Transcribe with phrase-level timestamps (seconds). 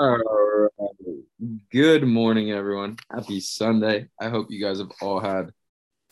[0.00, 0.70] All right.
[1.72, 2.98] Good morning, everyone.
[3.10, 4.06] Happy Sunday.
[4.20, 5.50] I hope you guys have all had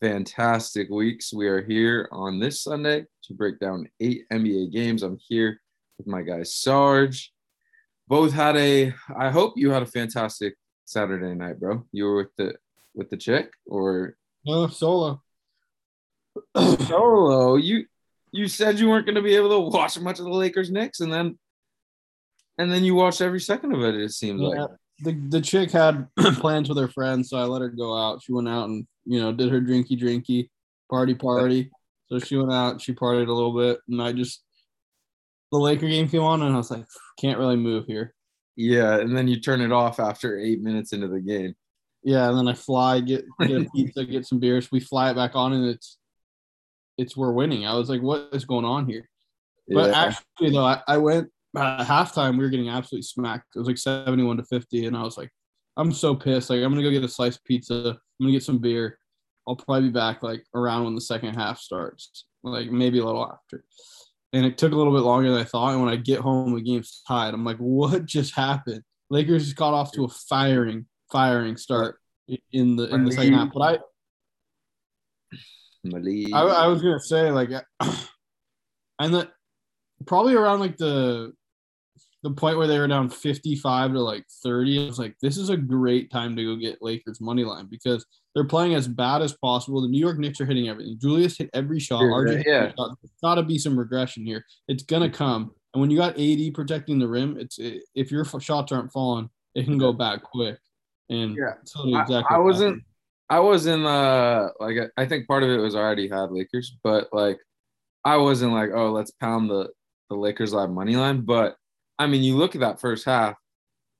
[0.01, 1.33] fantastic weeks.
[1.33, 5.05] We are here on this Sunday to break down eight NBA games.
[5.05, 5.61] I'm here
[5.99, 7.33] with my guy Sarge.
[8.09, 8.93] Both had a.
[9.17, 11.85] I hope you had a fantastic Saturday night, bro.
[11.93, 12.57] You were with the
[12.93, 15.23] with the chick or No, solo.
[16.57, 17.55] solo.
[17.55, 17.85] You
[18.33, 20.99] you said you weren't going to be able to watch much of the Lakers Knicks,
[20.99, 21.39] and then
[22.59, 23.95] and then you watched every second of it.
[23.97, 24.49] It seems Yeah.
[24.49, 24.71] like.
[25.01, 26.09] The the chick had
[26.41, 28.23] plans with her friends, so I let her go out.
[28.23, 30.49] She went out and you know did her drinky drinky,
[30.91, 31.71] party party.
[32.09, 34.43] So she went out, she partied a little bit, and I just
[35.53, 36.87] the Laker game came on, and I was like,
[37.21, 38.15] can't really move here.
[38.57, 41.55] Yeah, and then you turn it off after eight minutes into the game.
[42.03, 44.73] Yeah, and then I fly, get get a pizza, get some beers.
[44.73, 45.99] We fly it back on, and it's
[46.97, 47.67] it's we're winning.
[47.67, 49.11] I was like, what is going on here?
[49.69, 50.05] But Yeah.
[50.07, 52.33] actually, though, I, I went at halftime.
[52.33, 53.55] We were getting absolutely smacked.
[53.55, 55.31] It was like seventy-one to fifty, and I was like,
[55.77, 56.51] I'm so pissed.
[56.51, 57.91] Like, I'm gonna go get a sliced pizza.
[57.91, 58.99] I'm gonna get some beer.
[59.47, 63.31] I'll probably be back like around when the second half starts, like maybe a little
[63.31, 63.65] after.
[64.33, 65.73] And it took a little bit longer than I thought.
[65.73, 67.33] And when I get home, the game's tied.
[67.33, 68.83] I'm like, what just happened?
[69.09, 72.01] Lakers just got off to a firing, firing start
[72.53, 73.53] in the in the second half.
[73.55, 75.39] But I,
[75.85, 76.35] Malik.
[76.35, 77.51] I, I was gonna say like,
[78.99, 79.31] and that
[80.07, 81.33] probably around like the
[82.27, 85.49] the point where they were down 55 to like 30 i was like this is
[85.49, 89.33] a great time to go get lakers money line because they're playing as bad as
[89.35, 92.69] possible the new york knicks are hitting everything julius hit every shot Yeah, RJ yeah.
[92.77, 92.97] shot.
[93.01, 96.53] There's got to be some regression here it's gonna come and when you got AD
[96.55, 100.59] protecting the rim it's it, if your shots aren't falling it can go back quick
[101.11, 101.53] and Yeah.
[101.59, 102.69] that's literally I, exactly I wasn't.
[102.69, 102.83] happened.
[103.29, 103.85] I wasn't.
[103.87, 107.39] Uh, like I- I think part of it was I already had Lakers, but like
[108.05, 109.69] I wasn't like, oh, let's pound the
[110.11, 111.23] the Lakers live money line.
[111.23, 111.57] But
[111.99, 113.37] I mean, you look at that first half.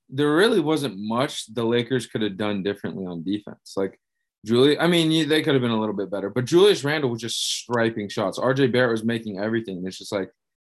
[0.09, 3.75] There really wasn't much the Lakers could have done differently on defense.
[3.77, 3.99] Like
[4.45, 7.11] Julie, I mean, you- they could have been a little bit better, but Julius Randle
[7.11, 8.39] was just striping shots.
[8.39, 9.83] RJ Barrett was making everything.
[9.87, 10.31] It's just like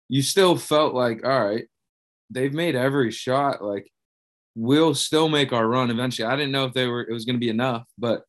[0.08, 1.66] you still felt like, all right,
[2.30, 3.62] they've made every shot.
[3.62, 3.90] Like
[4.54, 6.26] we'll still make our run eventually.
[6.26, 8.22] I didn't know if they were it was going to be enough, but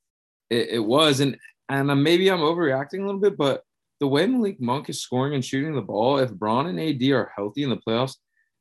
[0.50, 1.20] it, it was.
[1.22, 1.38] And
[1.70, 3.64] and uh, maybe I'm overreacting a little bit, but
[4.00, 7.32] the way Malik Monk is scoring and shooting the ball, if Bron and AD are
[7.36, 8.16] healthy in the playoffs,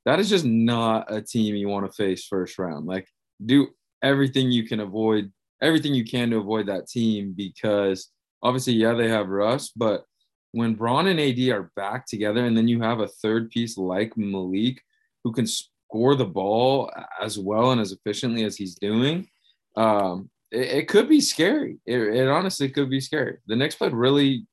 [0.04, 2.86] that is just not a team you want to face first round.
[2.86, 3.08] Like
[3.44, 3.68] do
[4.02, 5.32] everything you can avoid,
[5.62, 8.10] everything you can to avoid that team because
[8.42, 10.04] obviously, yeah, they have Russ, but
[10.52, 14.16] when Bron and AD are back together, and then you have a third piece like
[14.16, 14.80] Malik
[15.24, 19.28] who can score the ball as well and as efficiently as he's doing,
[19.76, 21.78] um, it, it could be scary.
[21.86, 23.38] It, it honestly could be scary.
[23.46, 24.46] The Knicks played really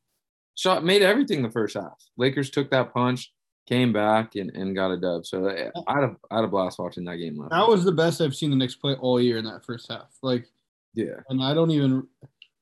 [0.56, 1.94] shot, made everything the first half.
[2.18, 3.32] Lakers took that punch,
[3.66, 5.26] came back, and, and got a dub.
[5.26, 7.38] So I, I had a I had a blast watching that game.
[7.38, 9.92] Last that was the best i've seen the Knicks play all year in that first
[9.92, 10.48] half like
[10.96, 11.20] yeah.
[11.30, 12.08] and I don't even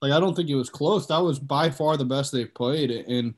[0.02, 1.08] like I don't think it was close.
[1.08, 2.92] That was by far the best they've played.
[2.92, 3.36] And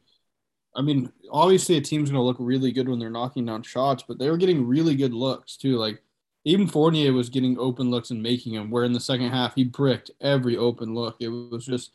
[0.76, 4.18] I mean, obviously a team's gonna look really good when they're knocking down shots, but
[4.18, 5.78] they were getting really good looks too.
[5.78, 6.02] Like
[6.44, 8.72] even Fournier was getting open looks and making them.
[8.72, 11.18] Where in the second half he bricked every open look.
[11.20, 11.92] It was just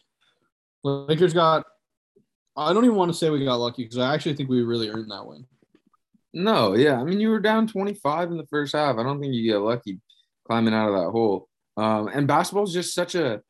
[0.85, 1.67] Lakers got.
[2.57, 4.91] I don't even want to say we got lucky because I actually think we really
[4.91, 5.47] earned that win.
[6.33, 7.01] No, yeah.
[7.01, 8.97] I mean, you were down 25 in the first half.
[8.97, 10.01] I don't think you get lucky
[10.47, 11.49] climbing out of that hole.
[11.77, 13.41] Um, and basketball is just such a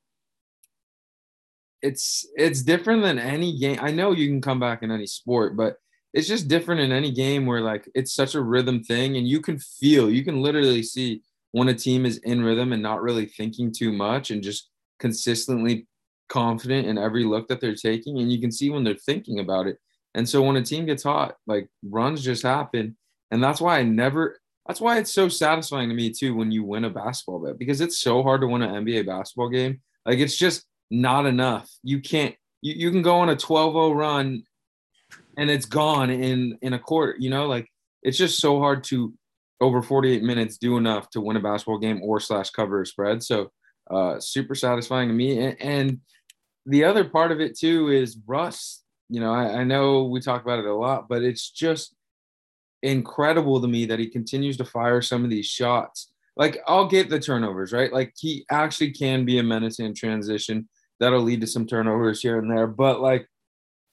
[1.82, 3.78] it's it's different than any game.
[3.80, 5.76] I know you can come back in any sport, but
[6.12, 9.40] it's just different in any game where like it's such a rhythm thing and you
[9.40, 13.26] can feel, you can literally see when a team is in rhythm and not really
[13.26, 15.86] thinking too much and just consistently
[16.28, 19.66] confident in every look that they're taking and you can see when they're thinking about
[19.66, 19.78] it.
[20.14, 22.96] And so when a team gets hot, like runs just happen.
[23.30, 26.64] And that's why I never, that's why it's so satisfying to me too when you
[26.64, 29.80] win a basketball bet because it's so hard to win an NBA basketball game.
[30.04, 31.70] Like it's just not enough.
[31.82, 34.42] You can't, you, you can go on a 12 0 run
[35.36, 37.68] and it's gone in, in a quarter, you know, like
[38.02, 39.14] it's just so hard to
[39.60, 43.22] over 48 minutes do enough to win a basketball game or slash cover a spread.
[43.22, 43.50] So
[43.90, 45.38] uh, super satisfying to me.
[45.38, 46.00] And, and
[46.66, 50.42] the other part of it too is Russ you know, I, I know we talk
[50.42, 51.94] about it a lot, but it's just
[52.82, 56.12] incredible to me that he continues to fire some of these shots.
[56.36, 57.92] Like, I'll get the turnovers, right?
[57.92, 60.68] Like, he actually can be a menace in transition.
[61.00, 62.66] That'll lead to some turnovers here and there.
[62.66, 63.26] But, like,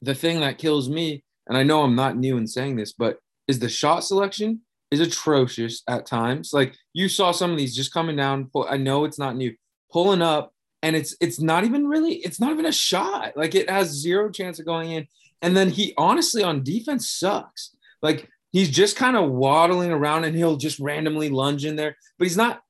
[0.02, 3.18] the thing that kills me, and I know I'm not new in saying this, but
[3.48, 4.62] is the shot selection
[4.92, 6.52] is atrocious at times.
[6.54, 8.50] Like, you saw some of these just coming down.
[8.69, 9.54] I know it's not new,
[9.92, 13.69] pulling up, and it's it's not even really it's not even a shot like it
[13.69, 15.07] has zero chance of going in
[15.41, 20.35] and then he honestly on defense sucks like he's just kind of waddling around and
[20.35, 22.62] he'll just randomly lunge in there, but he's not.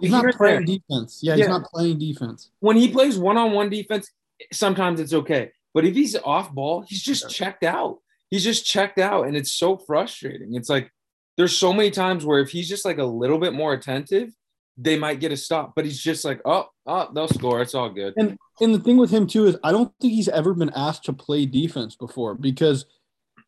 [0.00, 0.78] He's not playing there.
[0.78, 1.20] defense.
[1.22, 2.50] Yeah, he's not playing defense.
[2.60, 4.10] When he plays one-on-one defense,
[4.52, 5.50] sometimes it's okay.
[5.72, 7.98] But if he's off ball, he's just checked out.
[8.28, 10.54] He's just checked out, and it's so frustrating.
[10.54, 10.92] It's like
[11.38, 14.30] there's so many times where if he's just like a little bit more attentive,
[14.78, 15.74] they might get a stop.
[15.74, 17.60] But he's just like, oh, oh, they'll score.
[17.60, 18.14] It's all good.
[18.16, 21.04] And and the thing with him too is I don't think he's ever been asked
[21.04, 22.86] to play defense before because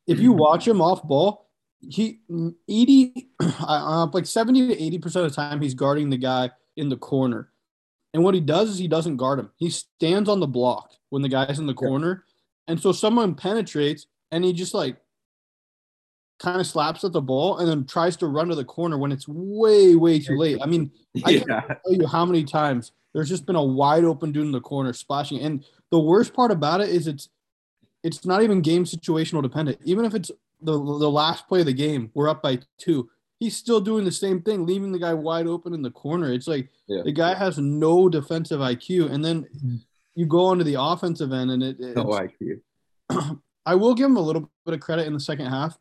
[0.07, 1.49] if you watch him off ball,
[1.81, 2.21] he
[2.69, 6.89] 80 uh, like 70 to 80 percent of the time he's guarding the guy in
[6.89, 7.53] the corner.
[8.13, 9.51] And what he does is he doesn't guard him.
[9.57, 12.25] He stands on the block when the guy's in the corner.
[12.67, 14.97] And so someone penetrates and he just like
[16.41, 19.13] kind of slaps at the ball and then tries to run to the corner when
[19.13, 20.59] it's way, way too late.
[20.61, 20.91] I mean,
[21.25, 24.53] I can't tell you how many times there's just been a wide open dude in
[24.53, 25.41] the corner splashing.
[25.41, 27.29] And the worst part about it is it's
[28.03, 29.79] it's not even game situational dependent.
[29.85, 30.31] Even if it's
[30.63, 33.11] the the last play of the game, we're up by two.
[33.39, 36.33] He's still doing the same thing, leaving the guy wide open in the corner.
[36.33, 37.03] It's like Yeah.
[37.05, 39.77] the guy has no defensive IQ, and then mm-hmm.
[40.15, 41.81] you go onto the offensive end, and it.
[41.81, 42.61] no IQ.
[43.67, 45.79] I will give him a little bit of credit in the second half.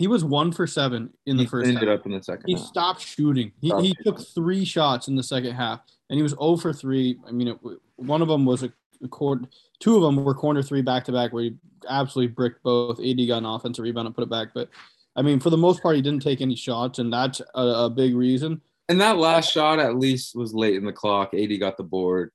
[0.00, 2.00] He was one for seven in the He first ended half.
[2.00, 2.44] up in the second.
[2.46, 2.62] He half.
[2.64, 3.52] stopped shooting.
[3.60, 4.04] He, Stopped he shooting.
[4.04, 7.18] took three shots in the second half, and he was 0 for three.
[7.28, 7.58] I mean, it,
[7.96, 8.72] one of them was a,
[9.04, 9.46] a cord.
[9.78, 11.56] Two of them were corner three back to back, where he
[11.86, 12.98] absolutely bricked both.
[12.98, 14.48] AD got an offensive rebound and put it back.
[14.54, 14.70] But
[15.16, 17.90] I mean, for the most part, he didn't take any shots, and that's a, a
[17.90, 18.62] big reason.
[18.88, 21.34] And that last shot at least was late in the clock.
[21.34, 22.32] AD got the board.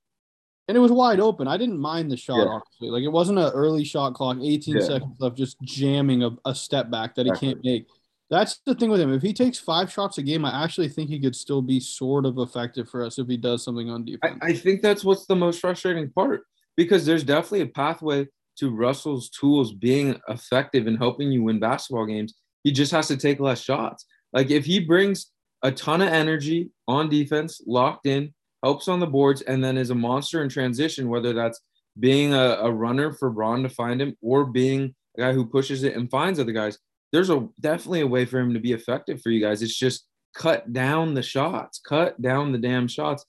[0.68, 1.46] And it was wide open.
[1.46, 2.44] I didn't mind the shot, Yeah.
[2.46, 2.90] honestly.
[2.90, 4.80] Like it wasn't an early shot clock, 18 Yeah.
[4.82, 7.48] seconds left, just jamming a, a step back that he Exactly.
[7.52, 7.86] can't make.
[8.28, 9.12] That's the thing with him.
[9.12, 12.26] If he takes five shots a game, I actually think he could still be sort
[12.26, 14.38] of effective for us if he does something on defense.
[14.42, 16.42] I think that's what's the most frustrating part
[16.76, 18.26] because there's definitely a pathway
[18.58, 22.34] to Russell's tools being effective in helping you win basketball games.
[22.64, 24.04] He just has to take less shots.
[24.32, 25.30] Like if he brings
[25.62, 28.34] a ton of energy on defense, locked in,
[28.66, 31.60] helps on the boards, and then is a monster in transition, whether that's
[31.98, 34.80] being a, a runner for Bron to find him or being
[35.16, 36.78] a guy who pushes it and finds other guys,
[37.12, 39.62] there's a definitely a way for him to be effective for you guys.
[39.62, 43.24] It's just cut down the shots, cut down the damn shots.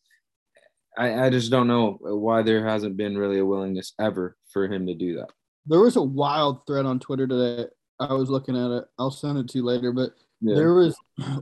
[0.97, 4.87] I, I just don't know why there hasn't been really a willingness ever for him
[4.87, 5.29] to do that.
[5.67, 7.69] there was a wild thread on Twitter today.
[7.99, 8.85] I was looking at it.
[8.97, 9.91] I'll send it to you later.
[9.91, 10.11] But
[10.41, 10.55] Yeah.
[10.55, 10.93] there was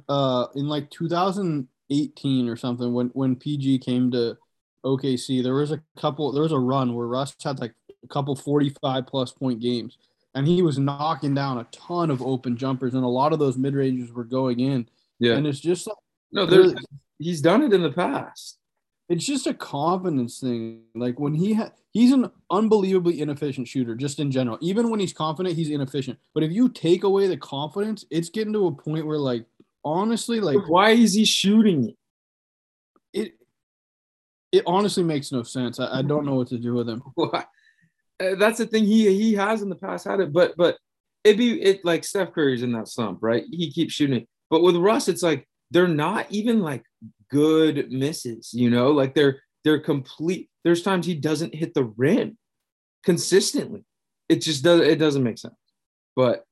[0.09, 0.89] uh in like
[1.89, 4.37] 2018 or something when when PG came to
[4.85, 7.73] OKC, there was a couple there was a run where Russ had like
[8.03, 9.97] a couple 45 plus point games
[10.35, 13.57] and he was knocking down a ton of open jumpers and a lot of those
[13.57, 14.87] mid-ranges were going in.
[15.19, 15.33] yeah.
[15.35, 15.97] And it's just like
[16.31, 16.73] No, there's
[17.17, 18.59] he's done it in the past.
[19.09, 20.81] it's just a confidence thing.
[20.93, 24.57] Like when he ha- he's an unbelievably inefficient shooter, just in general.
[24.61, 26.19] Even when he's confident, he's inefficient.
[26.33, 29.45] But if you take away the confidence, it's getting to a point where, like,
[29.85, 31.95] honestly, like Why is he shooting it?
[33.13, 33.31] it,
[34.51, 35.79] it honestly makes no sense.
[35.79, 37.01] I, I don't know what to do with him.
[38.17, 38.85] Uh, that's the thing.
[38.85, 40.77] He he has in the past had it, but but
[41.25, 43.43] it'd be it like Steph Curry's in that slump, right?
[43.51, 44.27] He keeps shooting it.
[44.49, 46.85] But with Russ, it's like they're not even like
[47.29, 50.49] good misses, you know, like they're they're complete.
[50.63, 52.37] There's times he doesn't hit the rim
[53.03, 53.83] consistently.
[54.29, 55.55] It just does it doesn't make sense.
[56.15, 56.44] But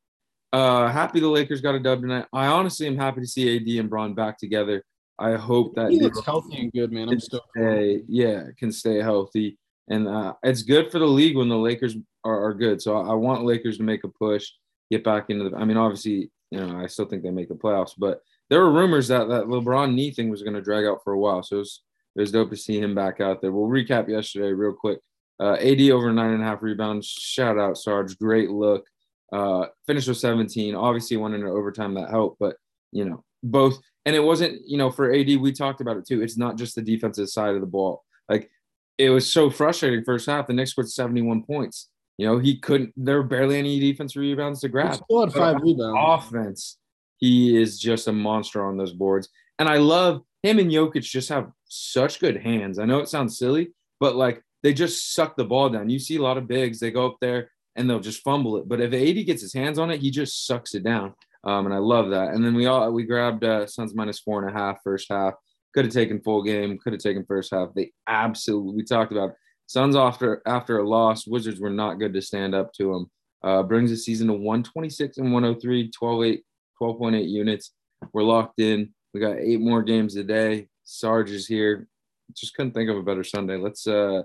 [0.54, 2.26] uh happy the Lakers got a dub tonight.
[2.32, 4.84] I honestly am happy to see AD and Bron back together.
[5.20, 7.10] I hope that He looks healthy and good, man.
[7.10, 7.48] I'm stoked.
[7.56, 9.58] stay, yeah, can stay healthy.
[9.90, 12.82] And uh, it's good for the league when the Lakers are, are good.
[12.82, 14.50] So I, I want Lakers to make a push,
[14.90, 15.56] get back into the.
[15.56, 18.72] I mean, obviously, you know, I still think they make the playoffs, but there were
[18.72, 21.44] rumors that that LeBron knee thing was going to drag out for a while.
[21.44, 21.82] So it was,
[22.16, 23.52] it was dope to see him back out there.
[23.52, 25.00] We'll recap yesterday real quick.
[25.40, 27.08] Uh, AD over nine and a half rebounds.
[27.08, 28.86] Shout out Sarge, great look.
[29.34, 30.76] Uh, finished with 17.
[30.76, 32.56] Obviously, went into overtime that helped, but
[32.92, 33.80] you know, both.
[34.06, 36.22] And it wasn't, you know, for AD, we talked about it too.
[36.22, 38.04] It's not just the defensive side of the ball.
[38.30, 38.52] Like
[38.98, 40.48] it was so frustrating first half.
[40.48, 41.90] The Knicks scored 71 points.
[42.18, 44.94] You know, he couldn't, there were barely any defensive rebounds to He grab.
[44.96, 45.98] still had five rebounds.
[46.00, 46.78] Offense,
[47.18, 49.30] he is just a monster on those boards.
[49.58, 52.78] And I love him and Jokic just have such good hands.
[52.78, 55.90] I know it sounds silly, but like they just suck the ball down.
[55.90, 58.68] You see a lot of bigs, they go up there and they'll just fumble it.
[58.68, 61.14] But if AD gets his hands on it, he just sucks it down.
[61.44, 62.34] Um, and I love that.
[62.34, 65.34] And then we all we grabbed uh, Suns minus four and a half first half.
[65.74, 66.78] Could have taken full game.
[66.78, 67.70] Could have taken first half.
[67.76, 68.76] They absolutely.
[68.76, 69.34] We talked about.
[69.66, 71.26] Suns after after a loss.
[71.26, 73.12] Wizards were not good to stand up to them.
[73.44, 76.44] Uh, brings the season to 126 and 103, 12, 8,
[76.82, 77.72] 12.8 units.
[78.14, 78.94] We're locked in.
[79.14, 80.68] We got eight more games a day.
[80.86, 81.88] Sarge is here.
[82.34, 83.58] Just couldn't think of a better Sunday.
[83.58, 84.24] Let's uh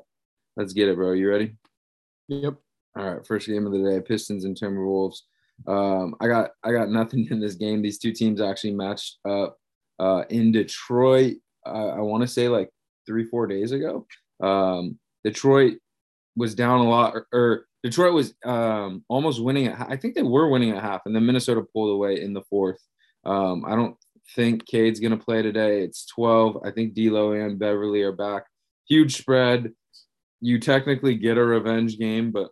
[0.57, 1.13] let's get it, bro.
[1.13, 1.57] You ready?
[2.29, 2.59] Yep.
[2.97, 5.19] All right, first game of the day: Pistons and Timberwolves.
[5.67, 7.83] Um, I got I got nothing in this game.
[7.83, 9.59] These two teams actually matched up
[9.99, 11.37] uh, in Detroit.
[11.67, 12.71] Uh, I want to say like
[13.07, 14.07] three four days ago.
[14.41, 15.75] Um, Detroit
[16.37, 19.87] was down a lot, or, or Detroit was um, almost winning at.
[19.89, 22.81] I think they were winning at half, and then Minnesota pulled away in the fourth.
[23.25, 23.97] Um, I don't
[24.35, 25.83] think Cade's gonna play today.
[25.83, 26.59] It's twelve.
[26.65, 28.45] I think D'Lo and Beverley are back.
[28.89, 29.73] Huge spread.
[30.41, 32.51] You technically get a revenge game, but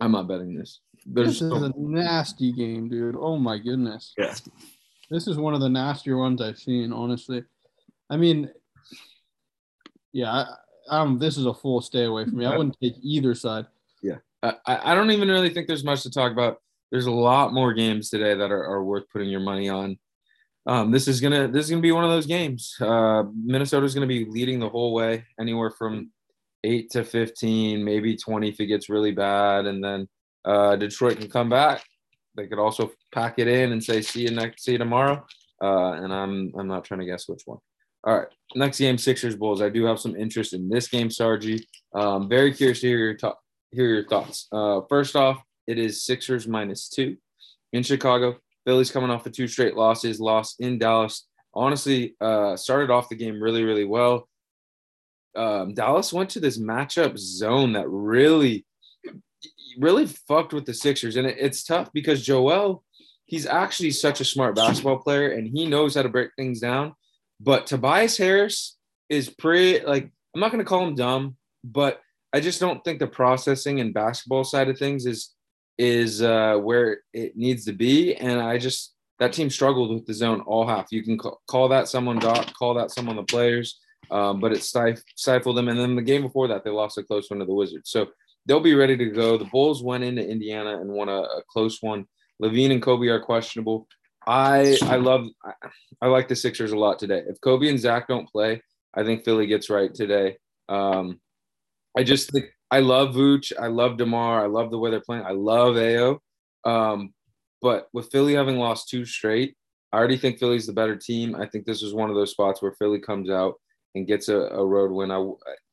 [0.00, 0.80] I'm not betting this.
[1.06, 3.16] There's this is a nasty game, dude.
[3.18, 4.14] Oh my goodness.
[4.16, 4.34] Yeah.
[5.10, 7.42] This is one of the nastier ones I've seen, honestly.
[8.10, 8.50] I mean,
[10.12, 10.30] yeah,
[10.90, 12.46] I, um, this is a full stay away from me.
[12.46, 13.66] I wouldn't take either side.
[14.02, 16.60] Yeah, I, I don't even really think there's much to talk about.
[16.90, 19.98] There's a lot more games today that are, are worth putting your money on.
[20.66, 22.76] Um, this is gonna this is gonna be one of those games.
[22.80, 26.10] Uh, Minnesota's gonna be leading the whole way, anywhere from
[26.64, 30.08] eight to fifteen, maybe twenty if it gets really bad, and then
[30.44, 31.84] uh, Detroit can come back.
[32.36, 35.24] They could also pack it in and say, "See you next, see you tomorrow."
[35.62, 37.58] Uh, and I'm I'm not trying to guess which one.
[38.04, 39.60] All right, next game, Sixers Bulls.
[39.60, 41.62] I do have some interest in this game, Sargi.
[41.94, 43.34] Um, very curious to hear your to-
[43.72, 44.46] hear your thoughts.
[44.52, 47.16] Uh, first off, it is Sixers minus two
[47.72, 48.36] in Chicago.
[48.64, 51.26] Philly's coming off of two straight losses, lost in Dallas.
[51.54, 54.27] Honestly, uh, started off the game really, really well.
[55.36, 58.66] Um, Dallas went to this matchup zone that really,
[59.78, 62.82] really fucked with the Sixers, and it, it's tough because Joel,
[63.26, 66.94] he's actually such a smart basketball player, and he knows how to break things down
[67.40, 68.76] but Tobias Harris
[69.08, 72.00] is pretty like I'm not going to call him dumb, but
[72.32, 75.34] I just don't think the processing and basketball side of things is
[75.78, 78.14] is uh, where it needs to be.
[78.16, 80.88] And I just that team struggled with the zone all half.
[80.90, 84.62] You can call, call that someone Doc, call that someone the players, um, but it
[84.62, 85.68] stif- stifled them.
[85.68, 87.90] And then the game before that, they lost a close one to the Wizards.
[87.90, 88.08] So
[88.46, 89.36] they'll be ready to go.
[89.36, 92.06] The Bulls went into Indiana and won a, a close one.
[92.42, 93.86] LaVine and Coby are questionable.
[94.26, 95.52] I I love I,
[96.02, 97.22] I, like the Sixers a lot today.
[97.26, 98.62] If Coby and Zach don't play,
[98.94, 100.36] I think Philly gets right today.
[100.68, 101.20] Um,
[101.96, 103.52] I just think I love Vooch.
[103.58, 104.42] I love Demar.
[104.42, 105.24] I love the way they're playing.
[105.24, 106.18] I love Ayo.
[106.64, 107.14] Um,
[107.62, 109.56] but with Philly having lost two straight,
[109.92, 111.34] I already think Philly's the better team.
[111.34, 113.54] I think this is one of those spots where Philly comes out
[113.94, 115.10] and gets a, a road win.
[115.10, 115.24] I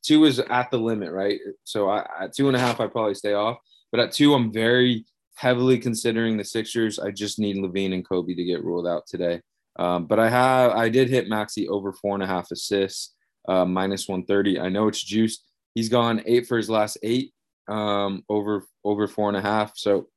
[0.02, 1.38] two is at the limit, right?
[1.64, 3.58] So I, at two and a half, I probably stay off.
[3.90, 5.04] But at two, I'm very
[5.34, 6.98] heavily considering the Sixers.
[6.98, 9.40] I just need LaVine and Coby to get ruled out today.
[9.78, 13.14] Um, but I have I did hit Maxey over four and a half assists,
[13.48, 14.58] uh, minus 130.
[14.58, 15.44] I know it's juiced.
[15.74, 17.32] He's gone eight for his last eight,
[17.68, 19.72] um, over over four and a half.
[19.76, 20.08] So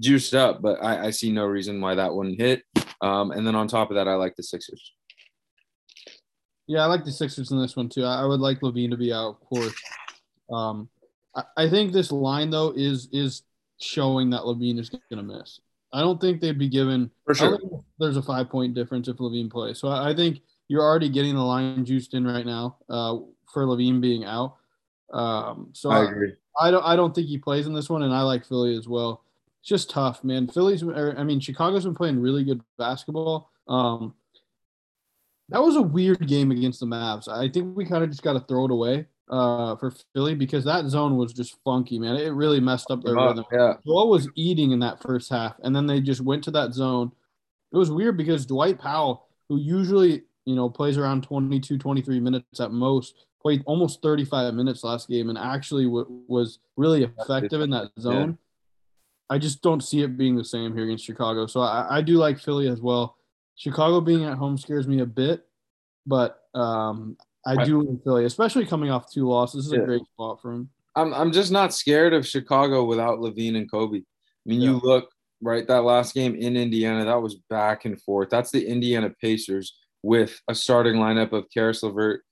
[0.00, 2.62] juiced up, but I, I see no reason why that wouldn't hit.
[3.00, 4.92] Um, and then on top of that, I like the Sixers.
[6.72, 8.02] Yeah, I like the Sixers in this one too.
[8.04, 9.74] I, I would like LaVine to be out, of course.
[10.50, 10.88] Um,
[11.36, 13.42] I, I think this line though is is
[13.78, 15.60] showing that LaVine is going to miss.
[15.92, 17.10] I don't think they'd be given.
[17.26, 17.58] For sure.
[17.98, 19.78] There's a five point difference if LaVine plays.
[19.78, 23.18] So I think you're already getting the line juiced in right now uh,
[23.52, 24.56] for LaVine being out.
[25.12, 26.32] Um, so I agree.
[26.58, 26.84] I, I, don't.
[26.84, 29.24] I don't think he plays in this one, and I like Philly as well.
[29.60, 30.48] It's just tough, man.
[30.48, 30.82] Philly's.
[30.82, 33.50] I mean, Chicago's been playing really good basketball.
[33.68, 34.14] Um,
[35.52, 37.28] that was a weird game against the Mavs.
[37.28, 40.64] I think we kind of just got to throw it away uh, for Philly because
[40.64, 42.16] that zone was just funky, man.
[42.16, 43.44] It really messed up their rhythm.
[43.52, 43.74] Yeah.
[43.86, 47.12] Joel was eating in that first half, and then they just went to that zone.
[47.72, 52.60] It was weird because Dwight Powell, who usually, you know, plays around 22, 23 minutes
[52.60, 57.70] at most, played almost 35 minutes last game and actually w- was really effective in
[57.70, 58.30] that zone.
[58.30, 59.34] Yeah.
[59.34, 61.46] I just don't see it being the same here against Chicago.
[61.46, 63.16] So I, I do like Philly as well.
[63.62, 65.46] Chicago being at home scares me a bit,
[66.04, 67.16] but um,
[67.46, 69.66] I do in Philly, especially coming off two losses.
[69.66, 69.82] This is yeah.
[69.84, 70.68] a great spot for him.
[70.96, 74.00] I'm I'm just not scared of Chicago without LaVine and Coby.
[74.00, 74.70] I mean, yeah.
[74.70, 78.30] you look right that last game in Indiana, that was back and forth.
[78.30, 82.22] That's the Indiana Pacers with a starting lineup of Caris LeVert,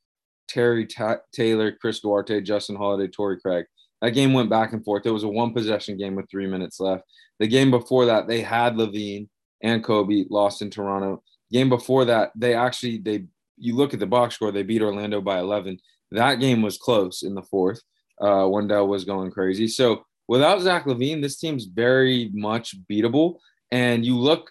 [0.49, 3.67] Terry Ta- Taylor, Chris Duarte, Justin Holiday, Torrey Craig.
[4.03, 5.07] That game went back and forth.
[5.07, 7.05] It was a one possession game with three minutes left.
[7.39, 9.29] The game before that, they had LaVine
[9.63, 11.23] and Coby lost in Toronto.
[11.53, 13.25] Game before that, they actually they
[13.57, 15.79] you look at the box score, they beat Orlando by 11.
[16.13, 17.83] That game was close in the fourth.
[18.21, 19.69] Uh, Wendell was going crazy.
[19.69, 23.39] So without Zach LaVine, this team's very much beatable.
[23.71, 24.51] And you look,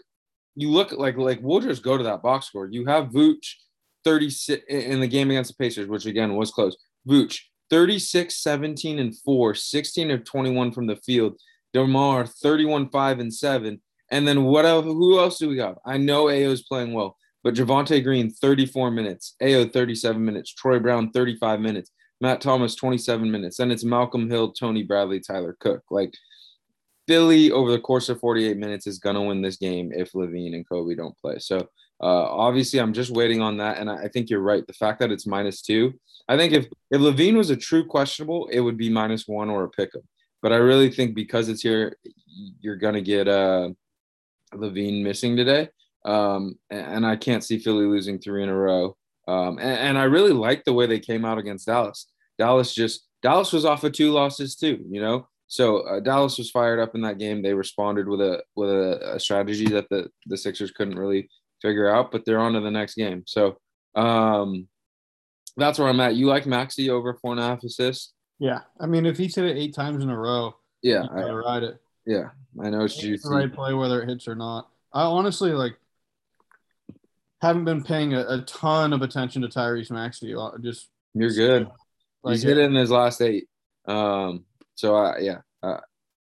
[0.56, 2.68] you look like like we'll just go to that box score.
[2.68, 3.56] You have Vooch
[4.04, 6.78] 36 in the game against the Pacers, which again was close.
[7.08, 7.40] Vooch
[7.70, 11.40] 36, 17, and 4, 16 of 21 from the field.
[11.74, 13.80] DeMar 31, 5, and 7.
[14.12, 14.86] And then what else?
[14.86, 15.78] Who else do we have?
[15.86, 17.16] I know Ayo is playing well.
[17.44, 19.36] But Javonte Green, 34 minutes.
[19.42, 20.54] Ayo 37 minutes.
[20.54, 21.92] Troy Brown, 35 minutes.
[22.22, 23.58] Matt Thomas, 27 minutes.
[23.58, 25.84] Then it's Malcolm Hill, Tony Bradley, Tyler Cook.
[25.90, 26.14] Like
[27.08, 30.68] Philly over the course of 48 minutes is gonna win this game if LaVine and
[30.70, 31.40] Coby don't play.
[31.40, 31.58] So
[32.02, 34.66] uh, obviously, I'm just waiting on that, and I, I think you're right.
[34.66, 35.94] The fact that it's minus two,
[36.28, 39.64] I think if if LaVine was a true questionable, it would be minus one or
[39.64, 40.04] a pick'em.
[40.42, 41.98] But I really think because it's here,
[42.62, 43.70] you're gonna get uh,
[44.54, 45.70] LaVine missing today,
[46.06, 48.96] um, and, and I can't see Philly losing three in a row.
[49.28, 52.08] Um, and, and I really like the way they came out against Dallas.
[52.40, 55.28] Dallas just Dallas was off of two losses too, you know.
[55.48, 57.42] So uh, Dallas was fired up in that game.
[57.42, 61.30] They responded with a with a, a, strategy that the the Sixers couldn't really
[61.62, 63.24] figure out, but they're on to the next game.
[63.26, 63.58] So
[63.96, 64.68] um,
[65.58, 66.16] that's where I'm at.
[66.16, 68.14] You like Maxey over four and a half assists?
[68.40, 71.64] Yeah, I mean, if he's hit it eight times in a row, yeah, I ride
[71.64, 71.80] it.
[72.06, 72.30] Yeah,
[72.62, 73.28] I know it's juicy.
[73.28, 74.70] The right play, whether it hits or not.
[74.94, 75.76] I honestly like
[77.42, 80.36] haven't been paying a, a ton of attention to Tyrese Maxey.
[80.36, 81.68] Uh, just you're good.
[82.24, 83.48] Like He's hit it in his last eight.
[83.86, 85.80] Um, so uh, yeah, uh,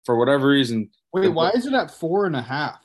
[0.05, 0.91] for whatever reason.
[1.13, 2.81] Wait, why is it at four and a half?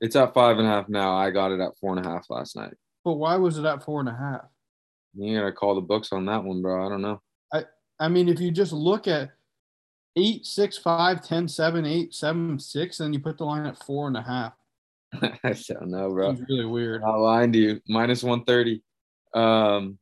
[0.00, 1.16] It's at five and a half now.
[1.16, 2.74] I got it at four and a half last night.
[3.04, 4.44] But why was it at four and a half?
[5.14, 6.86] You gotta call the books on that one, bro.
[6.86, 7.20] I don't know.
[7.52, 7.64] I
[7.98, 9.30] I mean, if you just look at
[10.16, 14.08] eight, six, five, ten, seven, eight, seven, six, and you put the line at four
[14.08, 14.52] and a half.
[15.22, 16.30] I don't know, bro.
[16.30, 17.02] It's really weird.
[17.02, 17.80] I lied to you.
[17.88, 18.82] Minus one thirty.
[19.34, 19.98] Um,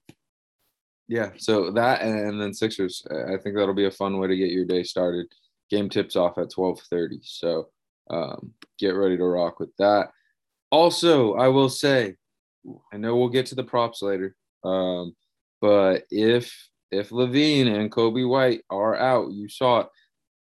[1.09, 1.31] yeah.
[1.37, 3.07] So that and then Sixers.
[3.11, 5.27] I think that'll be a fun way to get your day started.
[5.71, 7.21] Game tips off at twelve thirty.
[7.23, 7.69] So
[8.11, 10.11] um, get ready to rock with that.
[10.71, 12.17] Also, I will say,
[12.93, 15.15] I know we'll get to the props later, um,
[15.62, 16.55] but if
[16.90, 19.88] if LaVine and Coby White are out, you saw it.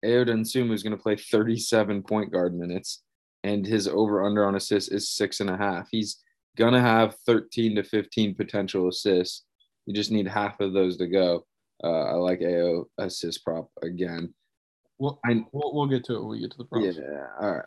[0.04, 3.02] Ayo Dosunmu is going to play 37 point guard minutes,
[3.42, 5.88] and his over under on assists is six and a half.
[5.90, 6.22] He's
[6.56, 9.44] gonna have 13 to 15 potential assists.
[9.86, 11.46] You just need half of those to go.
[11.82, 14.32] Uh, I like Ayo assist prop again.
[14.98, 16.96] Well, I, we'll, we'll get to it when we get to the props.
[16.96, 17.26] Yeah.
[17.40, 17.64] All right.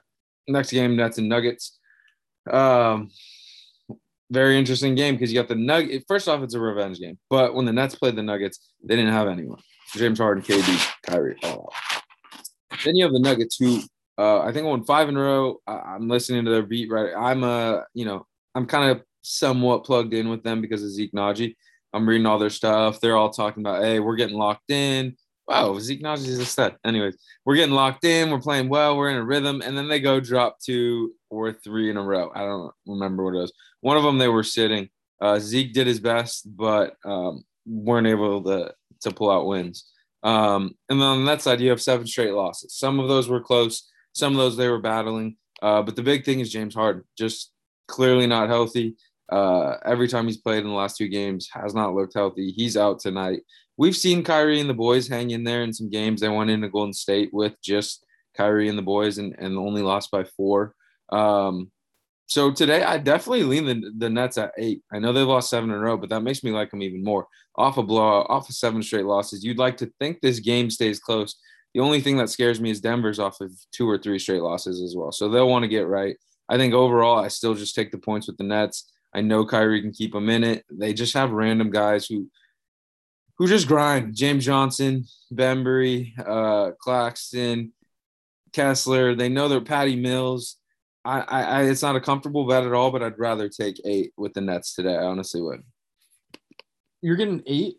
[0.48, 1.78] Next game, Nets and Nuggets.
[2.50, 3.10] Um,
[4.30, 6.04] very interesting game because you got the Nugget.
[6.08, 7.18] First off, it's a revenge game.
[7.30, 9.60] But when the Nets played the Nuggets, they didn't have anyone.
[9.96, 11.38] James Harden, KD, Kyrie.
[11.42, 13.82] Then you have the Nuggets, who
[14.18, 15.58] uh, I think won five in a row.
[15.66, 17.14] I- am listening to their beat right.
[17.18, 20.90] I'm a, uh, you know, I'm kind of somewhat plugged in with them because of
[20.90, 21.56] Zeke Nnaji.
[21.94, 23.00] I'm reading all their stuff.
[23.00, 25.16] They're all talking about, hey, we're getting locked in
[25.48, 26.76] wow, Zeke Nnaji is a stud.
[26.86, 28.30] Anyways, we're getting locked in.
[28.30, 28.98] We're playing well.
[28.98, 29.62] We're in a rhythm.
[29.62, 32.32] And then they go drop two or three in a row.
[32.34, 33.54] I don't remember what it was.
[33.82, 34.90] One of them they were sitting.
[35.22, 39.90] Uh, Zeke did his best, but um, weren't able to, to pull out wins.
[40.24, 42.76] Um, and then on that side, you have seven straight losses.
[42.76, 43.90] Some of those were close.
[44.14, 45.38] Some of those they were battling.
[45.62, 47.52] Uh, but the big thing is James Harden, just
[47.88, 48.96] clearly not healthy.
[49.32, 52.52] Uh, every time he's played in the last two games, has not looked healthy.
[52.52, 53.42] He's out tonight
[53.78, 56.20] we've seen Kyrie and the boys hang in there in some games.
[56.20, 60.12] They went into Golden State with just Kyrie and the boys and, and only lost
[60.12, 60.74] by four.
[61.10, 61.72] Um,
[62.28, 64.82] so today I definitely lean the, the Nets at eight.
[64.92, 67.04] I know they lost seven in a row, but that makes me like them even
[67.04, 67.28] more.
[67.56, 71.00] Off a blowout, off of seven straight losses, you'd like to think this game stays
[71.00, 71.36] close.
[71.74, 74.82] The only thing that scares me is Denver's off of two or three straight losses
[74.82, 75.12] as well.
[75.12, 76.18] So they'll want to get right.
[76.50, 78.92] I think overall, I still just take the points with the Nets.
[79.14, 80.66] I know Kyrie can keep them in it.
[80.70, 82.30] They just have random guys who
[83.38, 84.16] who just grind.
[84.16, 87.72] James Johnson, Bembry, uh, Claxton,
[88.52, 89.16] Kessler.
[89.16, 90.58] They know they're Patty Mills.
[91.08, 94.34] I, I, it's not a comfortable bet at all, but I'd rather take eight with
[94.34, 94.96] the Nets today.
[94.96, 95.64] I honestly would.
[97.02, 97.78] You're getting eight.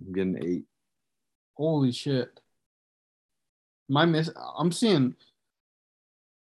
[0.00, 0.64] I'm getting eight.
[1.56, 2.40] Holy shit!
[3.88, 4.30] My miss.
[4.56, 5.14] I'm seeing.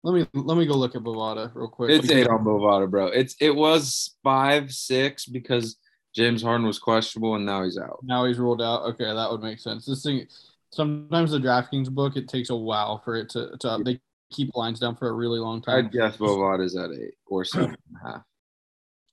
[0.02, 1.90] Let me let me go look at Bovada real quick.
[1.90, 3.08] It's eight on Bovada, bro.
[3.08, 5.76] It's it was five six because
[6.14, 8.00] James Harden was questionable and now he's out.
[8.02, 8.82] Now he's ruled out.
[8.84, 9.84] Okay, that would make sense.
[9.84, 10.26] This thing,
[10.70, 14.80] sometimes the DraftKings book, it takes a while for it to, to they keep lines
[14.80, 15.86] down for a really long time.
[15.86, 18.22] I'd guess Bovada is at eight or seven and a half.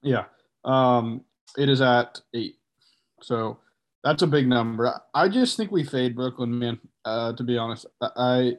[0.01, 0.25] Yeah,
[0.63, 1.23] um,
[1.57, 2.57] it is at eight.
[3.21, 3.59] So
[4.03, 4.99] that's a big number.
[5.13, 6.79] I just think we fade Brooklyn, man.
[7.03, 8.57] Uh, to be honest, I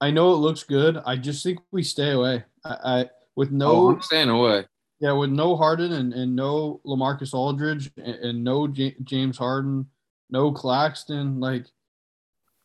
[0.00, 0.98] I know it looks good.
[1.04, 2.44] I just think we stay away.
[2.64, 4.66] I, I with no oh, staying away.
[5.00, 9.86] Yeah, with no Harden and, and no Lamarcus Aldridge and, and no J- James Harden,
[10.28, 11.66] no Claxton, like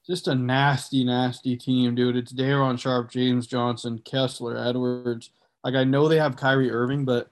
[0.06, 2.18] just a nasty, nasty team, dude.
[2.18, 5.32] It's Day'Ron Sharpe, James Johnson, Kessler, Edwards.
[5.64, 7.30] Like I know they have Kyrie Irving, but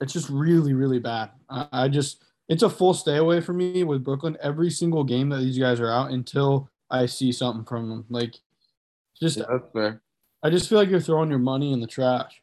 [0.00, 1.30] it's just really, really bad.
[1.48, 5.28] I, I just it's a full stay away for me with Brooklyn every single game
[5.28, 8.04] that these guys are out until I see something from them.
[8.08, 8.34] Like
[9.20, 10.02] just yeah, that's fair.
[10.42, 12.42] I just feel like you're throwing your money in the trash.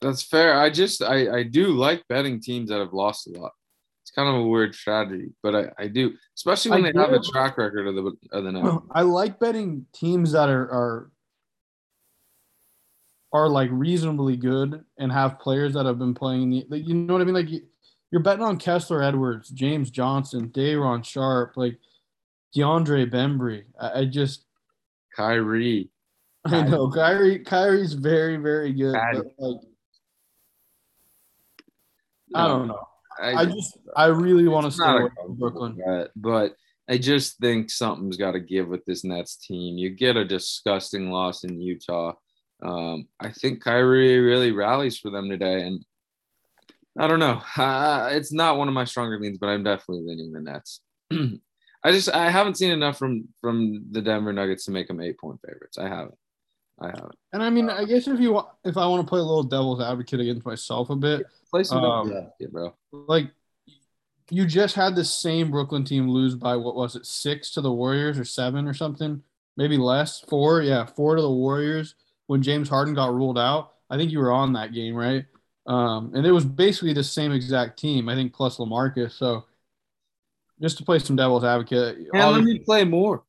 [0.00, 0.58] That's fair.
[0.58, 3.52] I just I I do like betting teams that have lost a lot.
[4.16, 7.20] Kind of a weird strategy, but I, I do, especially when I they have a
[7.20, 8.76] track record of the of the Nets.
[8.90, 11.10] I like betting teams that are are
[13.34, 17.12] are like reasonably good and have players that have been playing the like, you know
[17.12, 17.60] what I mean like you,
[18.10, 21.78] you're betting on Kessler Edwards, James Johnson, Day'Ron Sharpe, like
[22.56, 23.64] DeAndre Bembry.
[23.78, 24.46] I, I just
[25.14, 25.90] Kyrie,
[26.46, 29.20] I know Kyrie Kyrie's very very good, Kyrie.
[29.38, 29.60] but like
[32.34, 32.88] I don't know.
[33.20, 35.78] I, I just I really want to stay away from Brooklyn.
[35.84, 36.54] bet, but
[36.88, 39.78] I just think something's got to give with this Nets team.
[39.78, 42.12] You get a disgusting loss in Utah.
[42.62, 45.84] Um, I think Kyrie really rallies for them today, and
[46.98, 47.42] I don't know.
[47.56, 50.80] Uh, it's not one of my stronger leans, but I'm definitely leaning the Nets.
[51.12, 55.18] I just I haven't seen enough from from the Denver Nuggets to make them eight
[55.18, 55.78] point favorites.
[55.78, 56.18] I haven't.
[56.80, 57.14] I haven't.
[57.32, 59.42] And I mean, I guess if you want, if I want to play a little
[59.42, 62.74] devil's advocate against myself a bit, Play some Um, yeah, bro.
[62.92, 63.30] like
[64.30, 67.72] you just had the same Brooklyn team lose by what was it, six to the
[67.72, 69.22] Warriors or seven or something,
[69.56, 71.94] maybe less, four, yeah, four to the Warriors
[72.26, 73.72] when James Harden got ruled out.
[73.88, 75.24] I think you were on that game, right?
[75.66, 79.12] Um, and it was basically the same exact team, I think, plus Lamarcus.
[79.12, 79.44] So
[80.60, 83.22] just to play some devil's advocate, And let me play more.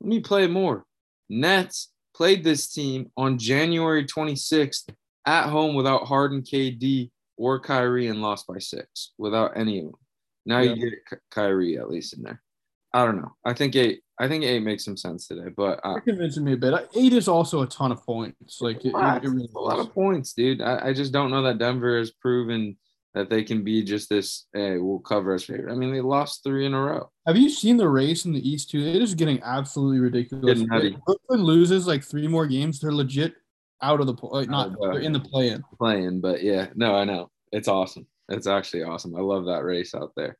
[0.00, 0.86] Let me play more.
[1.28, 4.88] Nets played this team on January 26th
[5.24, 9.94] at home without Harden, KD, or Kyrie and lost by six without any of them.
[10.44, 10.72] Now Yeah.
[10.74, 12.42] you get Kyrie at least in there.
[12.92, 13.36] I don't know.
[13.44, 14.00] I think eight.
[14.18, 16.88] I think eight makes some sense today, but uh, you're convincing me a bit.
[16.96, 18.60] Eight is also a ton of points.
[18.60, 19.86] Like it, it, it really a lot is.
[19.86, 20.60] of points, dude.
[20.60, 22.76] I, I just don't know that Denver has proven
[23.18, 24.46] that they can be just this.
[24.52, 25.72] Hey, we'll cover as favorite.
[25.72, 27.10] I mean, they lost three in a row.
[27.26, 28.78] Have you seen the race in the East too?
[28.78, 30.62] It is getting absolutely ridiculous.
[30.62, 30.94] Getting.
[30.94, 33.34] If Brooklyn loses like three more games, they're legit
[33.82, 34.40] out of the play.
[34.40, 35.64] Like not they're in the play-in.
[35.76, 37.30] playing, but yeah, no, I know.
[37.50, 38.06] It's awesome.
[38.28, 39.16] It's actually awesome.
[39.16, 40.38] I love that race out there.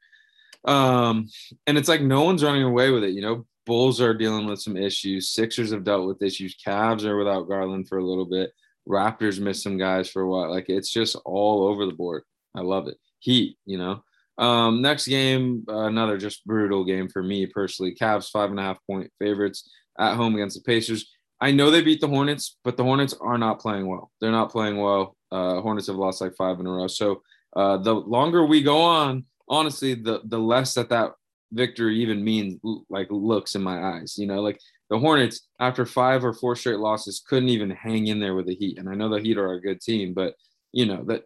[0.64, 1.28] Um,
[1.66, 3.10] and it's like no one's running away with it.
[3.10, 5.30] You know, Bulls are dealing with some issues.
[5.30, 6.54] Sixers have dealt with issues.
[6.64, 8.52] Cavs are without Garland for a little bit.
[8.88, 10.50] Raptors missed some guys for a while.
[10.50, 12.22] Like it's just all over the board.
[12.54, 12.96] I love it.
[13.20, 14.02] Heat, you know.
[14.38, 17.94] Um, next game, another just brutal game for me personally.
[17.94, 21.10] Cavs five and a half point favorites at home against the Pacers.
[21.40, 24.10] I know they beat the Hornets, but the Hornets are not playing well.
[24.20, 25.16] They're not playing well.
[25.30, 26.86] Uh, Hornets have lost like five in a row.
[26.86, 27.22] So
[27.56, 31.12] uh, the longer we go on, honestly, the the less that that
[31.52, 34.16] victory even means like looks in my eyes.
[34.18, 38.20] You know, like the Hornets after five or four straight losses couldn't even hang in
[38.20, 38.78] there with the Heat.
[38.78, 40.34] And I know the Heat are a good team, but
[40.72, 41.24] you know that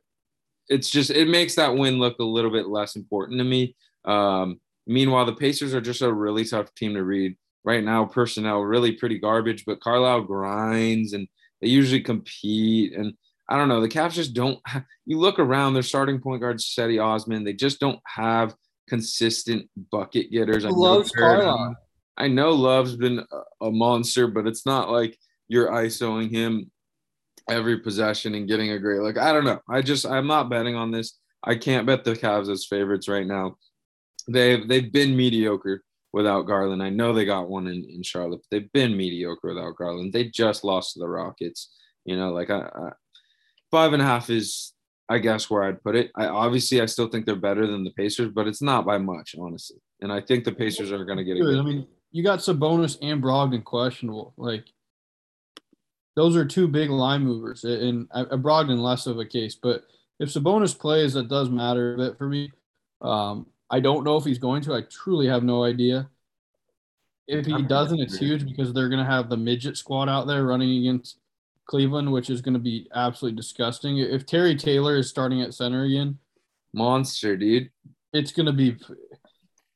[0.72, 3.76] it's just it makes that win look a little bit less important to me.
[4.04, 8.04] Um, meanwhile, the Pacers are just a really tough team to read right now.
[8.06, 11.28] Personnel really pretty garbage, but Carlisle grinds and
[11.60, 12.92] they usually compete.
[12.94, 13.14] And
[13.48, 14.58] I don't know, the Cavs just don't.
[15.04, 18.54] You look around, their starting point guard Cedi Osman, they just don't have
[18.88, 20.64] consistent bucket getters.
[20.64, 21.76] I know Loves Carlisle.
[22.16, 26.70] I know Love's been a- a monster, but it's not like you're ISOing him
[27.48, 29.60] every possession and getting a great like I don't know.
[29.68, 31.18] I just I'm not betting on this.
[31.44, 33.56] I can't bet the Cavs as favorites right now.
[34.28, 36.82] They've they've been mediocre without Garland.
[36.82, 40.12] I know they got one in, in Charlotte, but they've been mediocre without Garland.
[40.12, 41.72] They just lost to the Rockets.
[42.04, 42.90] You know, like I, I
[43.70, 44.72] five and a half is
[45.08, 46.10] I guess where I'd put it.
[46.16, 49.34] I obviously I still think they're better than the Pacers, but it's not by much,
[49.38, 49.78] honestly.
[50.00, 52.38] And I think the Pacers are gonna get a Dude, good I mean, you got
[52.38, 54.34] Sabonis and Brogdon questionable.
[54.36, 54.66] Like
[56.14, 59.54] those are two big line movers, and Brogdon less of a case.
[59.54, 59.84] But
[60.18, 62.52] if Sabonis plays, that does matter a bit for me.
[63.00, 64.74] Um, I don't know if he's going to.
[64.74, 66.08] I truly have no idea.
[67.26, 70.44] If he doesn't, it's huge because they're going to have the midget squad out there
[70.44, 71.18] running against
[71.66, 73.98] Cleveland, which is going to be absolutely disgusting.
[73.98, 76.18] If Terry Taylor is starting at center again,
[76.74, 77.70] monster, dude.
[78.12, 78.76] it's going to be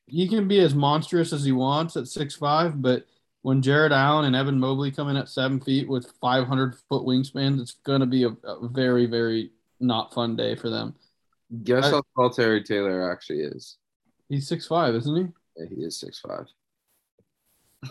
[0.05, 3.05] he can be as monstrous as he wants at six five, but
[3.47, 7.61] when Jarrett Allen and Evan Mobley come in at seven feet with 500 foot wingspans,
[7.61, 10.93] it's going to be a, a very, very not fun day for them.
[11.63, 13.77] Guess I- how tall Terry Taylor actually is.
[14.27, 15.27] He's six five, isn't he?
[15.55, 16.47] Yeah, he is six five.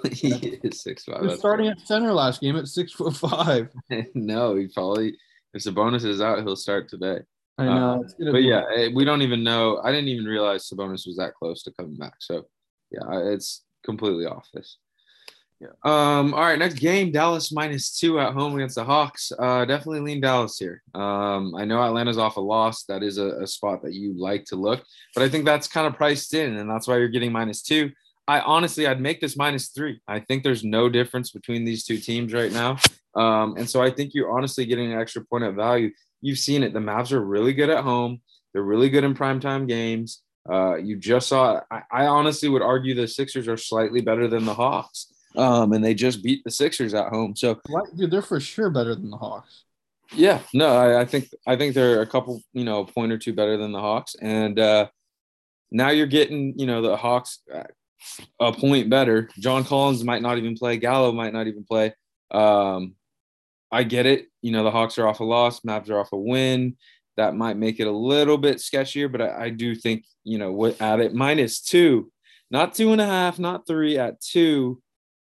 [0.12, 0.28] he
[0.62, 1.22] is six five.
[1.22, 3.70] He was starting at center last game at six foot five.
[4.14, 5.16] no, he probably
[5.54, 7.20] if Sabonis is out, he'll start today.
[7.56, 8.04] I know.
[8.18, 9.80] gonna But be- yeah, eh, we don't even know.
[9.82, 12.16] I didn't even realize Sabonis was that close to coming back.
[12.18, 12.46] So
[12.90, 14.76] yeah, it's completely off this.
[15.60, 15.68] Yeah.
[15.84, 16.34] Um.
[16.34, 16.58] All right.
[16.58, 19.32] Next game, Dallas minus two at home against the Hawks.
[19.38, 20.82] Uh, definitely lean Dallas here.
[20.94, 22.84] Um, I know Atlanta's off a loss.
[22.84, 25.86] That is a, a spot that you like to look, but I think that's kind
[25.86, 27.90] of priced in, and that's why you're getting minus two.
[28.28, 30.00] I honestly, I'd make this minus three.
[30.08, 32.76] I think there's no difference between these two teams right now.
[33.14, 35.90] Um, and so I think you're honestly getting an extra point of value.
[36.20, 36.72] You've seen it.
[36.72, 38.20] The Mavs are really good at home.
[38.52, 40.22] They're really good in primetime games.
[40.48, 41.60] Uh, you just saw.
[41.70, 45.84] I, I, honestly would argue the Sixers are slightly better than the Hawks, um, and
[45.84, 47.36] they just beat the Sixers at home.
[47.36, 47.96] So, what?
[47.96, 49.64] dude, they're for sure better than the Hawks.
[50.14, 53.18] Yeah, no, I, I, think I think they're a couple, you know, a point or
[53.18, 54.88] two better than the Hawks, and uh,
[55.70, 57.40] now you're getting, you know, the Hawks
[58.40, 59.28] a point better.
[59.38, 60.76] John Collins might not even play.
[60.76, 61.94] Gallo might not even play.
[62.30, 62.94] Um,
[63.70, 64.28] I get it.
[64.42, 66.76] You know, the Hawks are off a loss, Mavs are off a win.
[67.16, 70.52] That might make it a little bit sketchier, but I, I do think, you know,
[70.52, 72.12] what at it minus two,
[72.50, 74.82] not two and a half, not three, at two.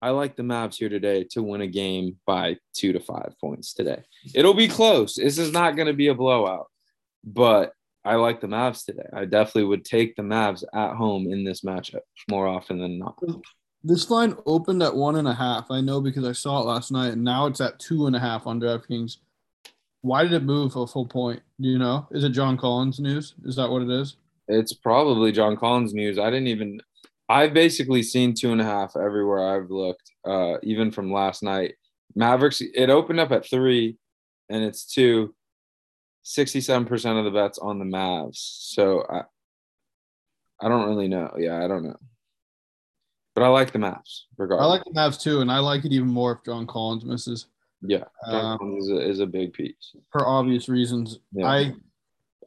[0.00, 3.74] I like the Mavs here today to win a game by two to five points
[3.74, 4.02] today.
[4.34, 5.16] It'll be close.
[5.16, 6.68] This is not going to be a blowout,
[7.24, 7.72] but
[8.04, 9.08] I like the Mavs today.
[9.12, 13.18] I definitely would take the Mavs at home in this matchup more often than not.
[13.82, 15.70] This line opened at one and a half.
[15.70, 18.20] I know because I saw it last night, and now it's at two and a
[18.20, 19.18] half on DraftKings.
[20.02, 21.42] Why did it move a full point?
[21.61, 22.06] Do you know?
[22.12, 23.34] Is it John Collins news?
[23.44, 24.16] Is that what it is?
[24.46, 26.18] It's probably John Collins news.
[26.18, 26.80] I didn't even.
[27.28, 31.74] I've basically seen two and a half everywhere I've looked, uh, even from last night.
[32.14, 32.60] Mavericks.
[32.60, 33.98] It opened up at three,
[34.48, 35.34] and it's two.
[36.24, 38.36] 67% of the bets on the Mavs.
[38.36, 39.22] So I
[40.60, 41.32] I don't really know.
[41.38, 41.96] Yeah, I don't know.
[43.34, 44.66] But I like the Mavs regardless.
[44.66, 47.46] I like the Mavs too, and I like it even more if John Collins misses.
[47.80, 49.94] Yeah, John um, Collins is a, is a big piece.
[50.10, 51.20] For obvious reasons.
[51.32, 51.46] Yeah.
[51.46, 51.72] I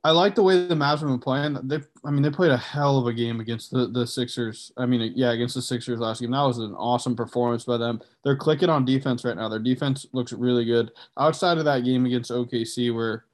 [0.03, 1.59] I like the way the Mavs have been playing.
[1.63, 4.71] They, I mean, they played a hell of a game against the, the Sixers.
[4.75, 6.31] I mean, yeah, against the Sixers last game.
[6.31, 8.01] That was an awesome performance by them.
[8.23, 9.47] They're clicking on defense right now.
[9.47, 10.91] Their defense looks really good.
[11.19, 13.25] Outside of that game against OKC, where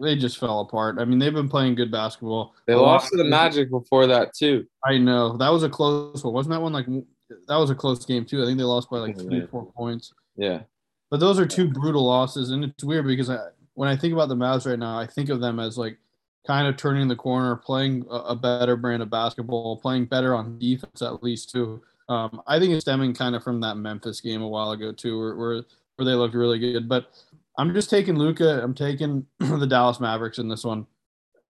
[0.00, 0.98] they just fell apart.
[0.98, 2.54] I mean, they've been playing good basketball.
[2.66, 4.66] They lost to the Magic before that too.
[4.84, 6.34] I know that was a close one.
[6.34, 8.42] Wasn't that one like that was a close game too?
[8.42, 10.12] I think they lost by like three, four points.
[10.36, 10.62] Yeah.
[11.10, 13.38] But those are two brutal losses, and it's weird because I,
[13.74, 15.98] when I think about the Mavs right now, I think of them as like
[16.46, 21.02] kind of turning the corner, playing a, better brand of basketball, playing better on defense
[21.02, 21.82] at least too.
[22.08, 25.18] Um, I think it's stemming kind of from that Memphis game a while ago too,
[25.18, 25.62] where where,
[25.96, 26.88] where they looked really good.
[26.88, 27.10] But
[27.58, 28.62] I'm just taking Luka.
[28.62, 30.86] I'm taking the Dallas Mavericks in this one.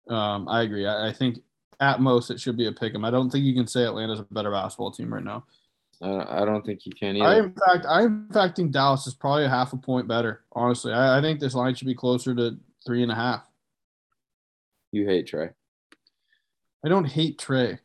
[0.08, 0.87] Um, I agree.
[0.87, 1.38] I, I, think
[1.80, 3.04] at most it should be a pick 'em.
[3.04, 5.44] I don't think you can say Atlanta's a better basketball team right now.
[6.02, 7.26] I don't think you can either.
[7.26, 10.42] I in fact, I in fact think Dallas is probably a half a point better.
[10.52, 13.44] Honestly, I, I think this line should be closer to three and a half.
[14.90, 15.50] You hate Trey.
[16.84, 17.78] I don't hate Trey.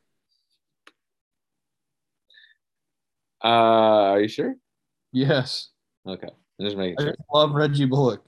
[3.44, 4.56] Uh, are you sure?
[5.12, 5.70] Yes.
[6.08, 6.30] Okay.
[6.60, 7.12] I'm just making sure.
[7.12, 8.26] I love Reggie Bullock.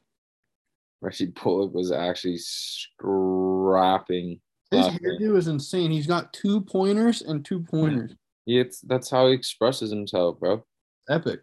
[1.01, 4.39] Reggie Bullock was actually scrapping.
[4.69, 5.89] His hairdo is insane.
[5.89, 8.13] He's got two pointers and two pointers.
[8.49, 10.65] Yeah, it's that's how he expresses himself, bro.
[11.07, 11.41] Epic.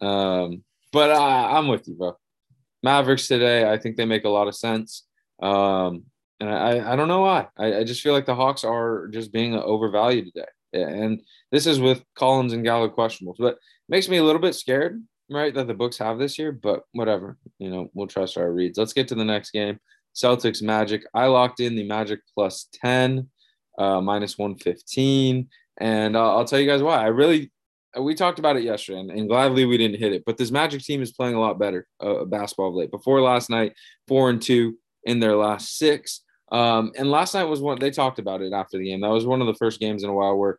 [0.00, 2.16] Um, but I, I'm with you, bro.
[2.82, 5.06] Mavericks today, I think they make a lot of sense.
[5.40, 6.06] Um,
[6.40, 7.46] and I, I don't know why.
[7.56, 10.48] I, I just feel like the Hawks are just being overvalued today.
[10.72, 13.58] And this is with Collins and Gallo questionables, but
[13.88, 17.38] makes me a little bit scared right that the books have this year, but whatever.
[17.60, 18.76] You know, we'll trust our reads.
[18.76, 19.78] Let's get to the next game.
[20.16, 21.04] Celtics Magic.
[21.14, 23.28] I locked in the Magic plus 10,
[23.78, 25.48] uh, minus 115.
[25.80, 27.02] And uh, I'll tell you guys why.
[27.02, 27.50] I really,
[27.98, 30.22] we talked about it yesterday, and, and, gladly we didn't hit it.
[30.26, 32.90] But this Magic team is playing a lot better uh, basketball of late.
[32.90, 33.72] Before last night,
[34.06, 36.20] four and two in their last six.
[36.52, 39.00] Um, and last night was one they talked about it after the game.
[39.00, 40.58] That was one of the first games in a while where,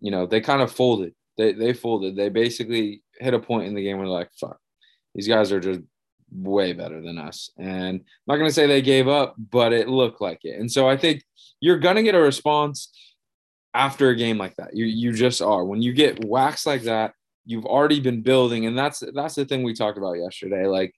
[0.00, 1.14] you know, they kind of folded.
[1.36, 2.16] They they folded.
[2.16, 4.58] They basically hit a point in the game where like, fuck,
[5.14, 5.80] these guys are just
[6.30, 7.50] way better than us.
[7.58, 10.58] And I'm not to say they gave up, but it looked like it.
[10.58, 11.22] And so I think
[11.60, 12.90] you're to get a response
[13.74, 14.74] after a game like that.
[14.74, 15.64] You, you just are.
[15.64, 18.66] When you get waxed like that, you've already been building.
[18.66, 20.66] And that's, that's the thing we talked about yesterday.
[20.66, 20.94] Like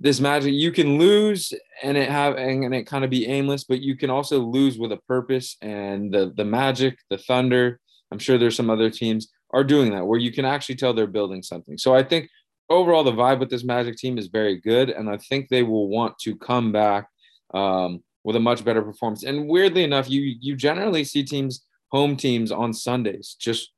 [0.00, 3.80] this magic, you can lose and it have, and it kind of be aimless, but
[3.80, 7.80] you can also lose with a purpose and the, the magic, the thunder.
[8.10, 11.06] I'm sure there's some other teams are doing that where you can actually tell they're
[11.06, 11.78] building something.
[11.78, 12.28] So I think
[12.70, 15.88] overall the vibe with this Magic team is very good, and I think they will
[15.88, 17.08] want to come back
[17.52, 19.22] um, with a much better performance.
[19.24, 23.70] And weirdly enough, you you generally see teams, home teams on Sundays just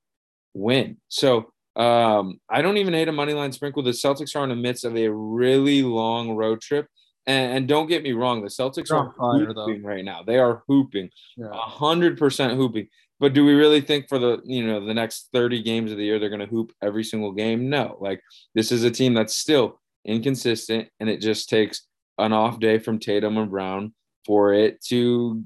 [0.54, 0.96] win.
[1.08, 3.82] So um, I don't even hate a money line sprinkle.
[3.82, 6.86] The Celtics are in the midst of a really long road trip.
[7.26, 9.88] And, and don't get me wrong, the Celtics are fire, hooping though.
[9.88, 10.22] right now.
[10.22, 11.10] They are hooping,
[11.52, 12.18] hundred yeah.
[12.18, 12.88] percent hooping.
[13.18, 16.04] But do we really think for the you know the next 30 games of the
[16.04, 17.68] year they're going to hoop every single game?
[17.68, 17.98] No.
[18.00, 18.22] Like
[18.54, 22.98] this is a team that's still inconsistent, and it just takes an off day from
[22.98, 23.92] Tatum and Brown
[24.24, 25.44] for it to,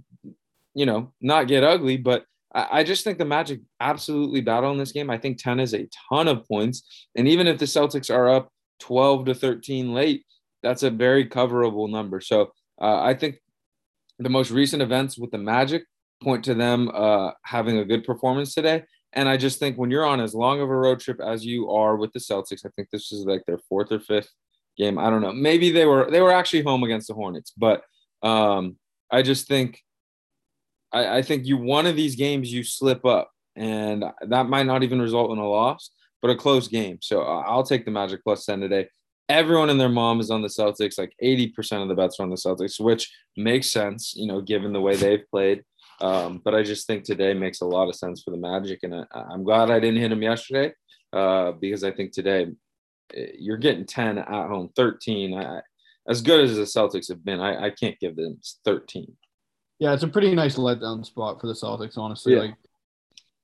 [0.75, 1.97] you know, not get ugly.
[1.97, 5.09] But I, just think the Magic absolutely battle in this game.
[5.09, 8.53] I think 10 is a ton of points, and even if the Celtics are up
[8.81, 10.25] 12 to 13 late,
[10.63, 12.21] that's a very coverable number.
[12.21, 13.37] So uh, I think
[14.19, 15.85] the most recent events with the Magic
[16.23, 18.85] point to them uh, having a good performance today.
[19.13, 21.71] And I just think when you're on as long of a road trip as you
[21.71, 24.31] are with the Celtics, I think this is like their fourth or fifth
[24.77, 24.99] game.
[24.99, 25.33] I don't know.
[25.33, 27.83] Maybe they were they were actually home against the Hornets, but
[28.23, 28.77] um,
[29.11, 29.81] I just think
[30.93, 34.83] I, I think you one of these games you slip up, and that might not
[34.83, 35.91] even result in a loss,
[36.23, 36.99] but a close game.
[37.01, 38.89] So uh, I'll take the Magic plus ten today.
[39.29, 40.99] Everyone and their mom is on the Celtics.
[40.99, 44.41] Like eighty percent of the bets are on the Celtics, which makes sense, you know,
[44.41, 45.63] given the way they've played.
[46.01, 48.95] Um, but I just think today makes a lot of sense for the Magic, and
[48.95, 50.73] I, am glad I didn't hit them yesterday
[51.13, 52.47] uh, because I think today
[53.15, 55.35] eh, you're getting 10 at home, 13.
[55.35, 55.61] I,
[56.09, 59.15] as good as the Celtics have been, I, I can't give them 13.
[59.81, 62.35] Yeah, it's a pretty nice letdown spot for the Celtics, honestly.
[62.35, 62.41] Yeah.
[62.41, 62.55] Like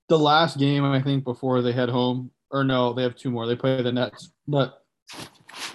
[0.09, 3.47] the last game, I think, before they head home, or no, they have two more.
[3.47, 4.85] They play the Nets, but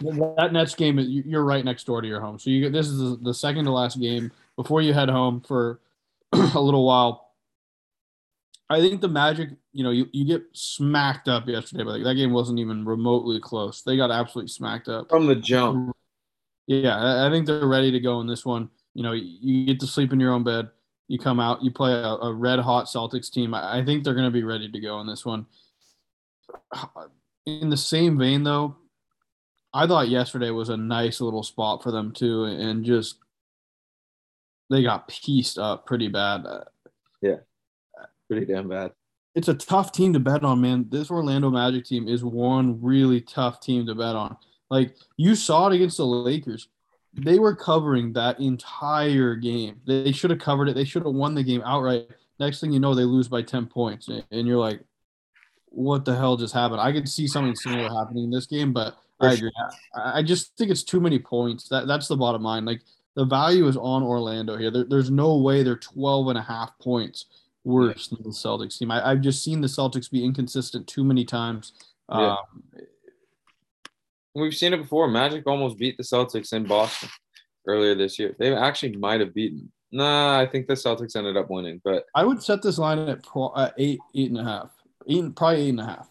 [0.01, 2.37] that Nets game, you're right next door to your home.
[2.37, 5.81] So you get this is the second to last game before you head home for
[6.31, 7.31] a little while.
[8.69, 12.15] I think the Magic, you know, you, you get smacked up yesterday, but like, that
[12.15, 13.81] game wasn't even remotely close.
[13.81, 15.93] They got absolutely smacked up from the jump.
[16.67, 18.69] Yeah, I think they're ready to go in this one.
[18.93, 20.69] You know, you get to sleep in your own bed.
[21.07, 23.53] You come out, you play a, a red hot Celtics team.
[23.53, 25.45] I, think they're going to be ready to go in this one.
[27.45, 28.75] In the same vein, though,
[29.73, 33.17] I thought yesterday was a nice little spot for them too, and just
[34.69, 36.45] they got pieced up pretty bad.
[37.21, 37.37] Yeah,
[38.29, 38.91] pretty damn bad.
[39.33, 40.87] It's a tough team to bet on, man.
[40.89, 44.35] This Orlando Magic team is one really tough team to bet on.
[44.69, 46.67] Like you saw it against the Lakers.
[47.13, 49.81] They were covering that entire game.
[49.85, 50.75] They should have covered it.
[50.75, 52.07] They should have won the game outright.
[52.39, 54.07] Next thing you know, they lose by 10 points.
[54.07, 54.81] And you're like,
[55.65, 56.81] what the hell just happened?
[56.81, 59.51] I could see something similar happening in this game, but I agree.
[59.95, 61.69] I just think it's too many points.
[61.69, 62.65] That that's the bottom line.
[62.65, 62.81] Like
[63.15, 64.71] the value is on Orlando here.
[64.71, 67.25] There, there's no way they're 12 and a half points
[67.63, 68.91] worse than the Celtics team.
[68.91, 71.73] I, have just seen the Celtics be inconsistent too many times.
[72.09, 72.35] Yeah.
[72.35, 72.37] Um,
[74.33, 75.07] We've seen it before.
[75.07, 77.09] Magic almost beat the Celtics in Boston
[77.67, 78.35] earlier this year.
[78.39, 79.71] They actually might have beaten.
[79.91, 83.23] Nah, I think the Celtics ended up winning, but I would set this line at
[83.23, 84.71] pro, uh, eight, eight and a half,
[85.07, 86.09] eight, probably eight and a half.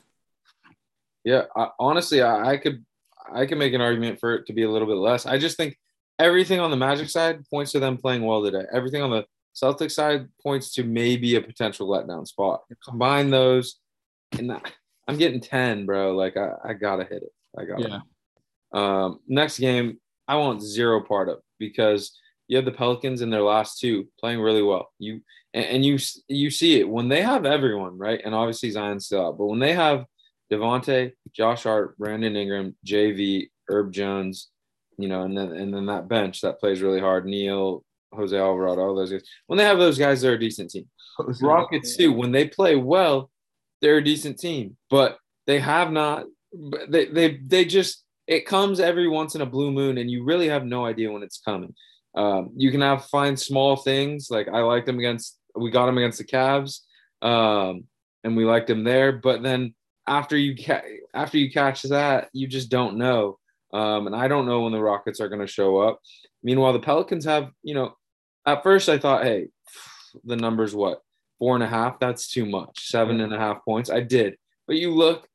[1.24, 2.84] Yeah, I, honestly, I, I could,
[3.32, 5.24] I could make an argument for it to be a little bit less.
[5.24, 5.78] I just think
[6.18, 8.64] everything on the Magic side points to them playing well today.
[8.70, 12.62] Everything on the Celtics side points to maybe a potential letdown spot.
[12.84, 13.76] Combine those,
[14.38, 14.52] and
[15.08, 16.14] I'm getting ten, bro.
[16.14, 17.32] Like I, I gotta hit it.
[17.58, 17.96] I got yeah.
[17.96, 18.02] it.
[18.72, 22.16] Um, next game, I want zero part of because
[22.48, 24.90] you have the Pelicans in their last two playing really well.
[24.98, 25.20] You
[25.54, 29.26] and, and you you see it when they have everyone right, and obviously Zion's still
[29.26, 30.04] out, but when they have
[30.50, 34.50] Devonte, Josh Hart, Brandon Ingram, JV, Herb Jones,
[34.98, 37.24] you know, and then and then that bench that plays really hard.
[37.24, 39.22] Neil, Jose Alvarado, all those guys.
[39.46, 40.88] When they have those guys, they're a decent team.
[41.40, 42.12] Rockets too.
[42.12, 43.30] When they play well,
[43.80, 44.76] they're a decent team.
[44.90, 46.26] But they have not.
[46.88, 50.48] They they they just it comes every once in a blue moon, and you really
[50.48, 51.74] have no idea when it's coming.
[52.14, 55.36] Um, you can have find small things like I liked them against.
[55.56, 56.78] We got them against the Cavs,
[57.22, 57.84] um,
[58.22, 59.10] and we liked them there.
[59.10, 59.74] But then
[60.06, 63.38] after you ca- after you catch that, you just don't know.
[63.72, 66.00] Um, and I don't know when the Rockets are going to show up.
[66.44, 67.96] Meanwhile, the Pelicans have, you know,
[68.46, 69.48] at first I thought, hey,
[70.24, 71.02] the number's what?
[71.40, 71.98] Four and a half?
[71.98, 72.88] That's too much.
[72.88, 73.90] Seven and a half points.
[73.90, 74.36] I did.
[74.68, 75.26] But you look,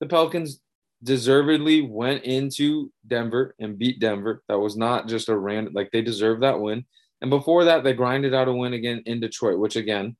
[0.00, 0.60] the Pelicans
[1.04, 4.42] deservedly went into Denver and beat Denver.
[4.48, 6.84] That was not just a random, like they deserved that win.
[7.20, 10.16] And before that, they grinded out a win again in Detroit, which again,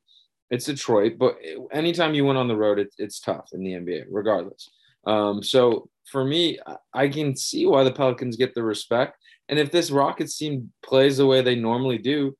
[0.50, 1.14] it's Detroit.
[1.18, 1.36] But
[1.72, 4.70] anytime you win on the road, it, it's tough in the NBA, regardless.
[5.06, 6.58] Um, so for me,
[6.92, 9.18] I can see why the Pelicans get the respect.
[9.48, 12.36] And if this Rockets team plays the way they normally do,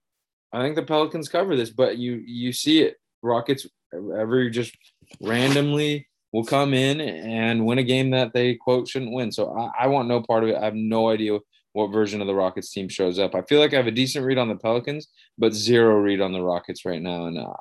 [0.53, 1.71] I think the Pelicans cover this.
[1.71, 4.77] But you you see it, Rockets ever just
[5.21, 9.31] randomly will come in and win a game that they quote shouldn't win.
[9.31, 10.57] So I, I want no part of it.
[10.57, 11.39] I have no idea
[11.75, 13.37] what version of the Rockets team shows up.
[13.37, 15.07] I feel like I have a decent read on the Pelicans,
[15.39, 17.55] but zero read on the Rockets right now, and uh,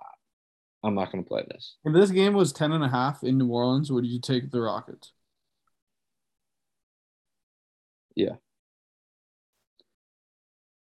[0.84, 1.76] I'm not going to play this.
[1.86, 4.62] If this game was 10 and a half in New Orleans, would you take the
[4.62, 5.12] Rockets?
[8.16, 8.38] Yeah.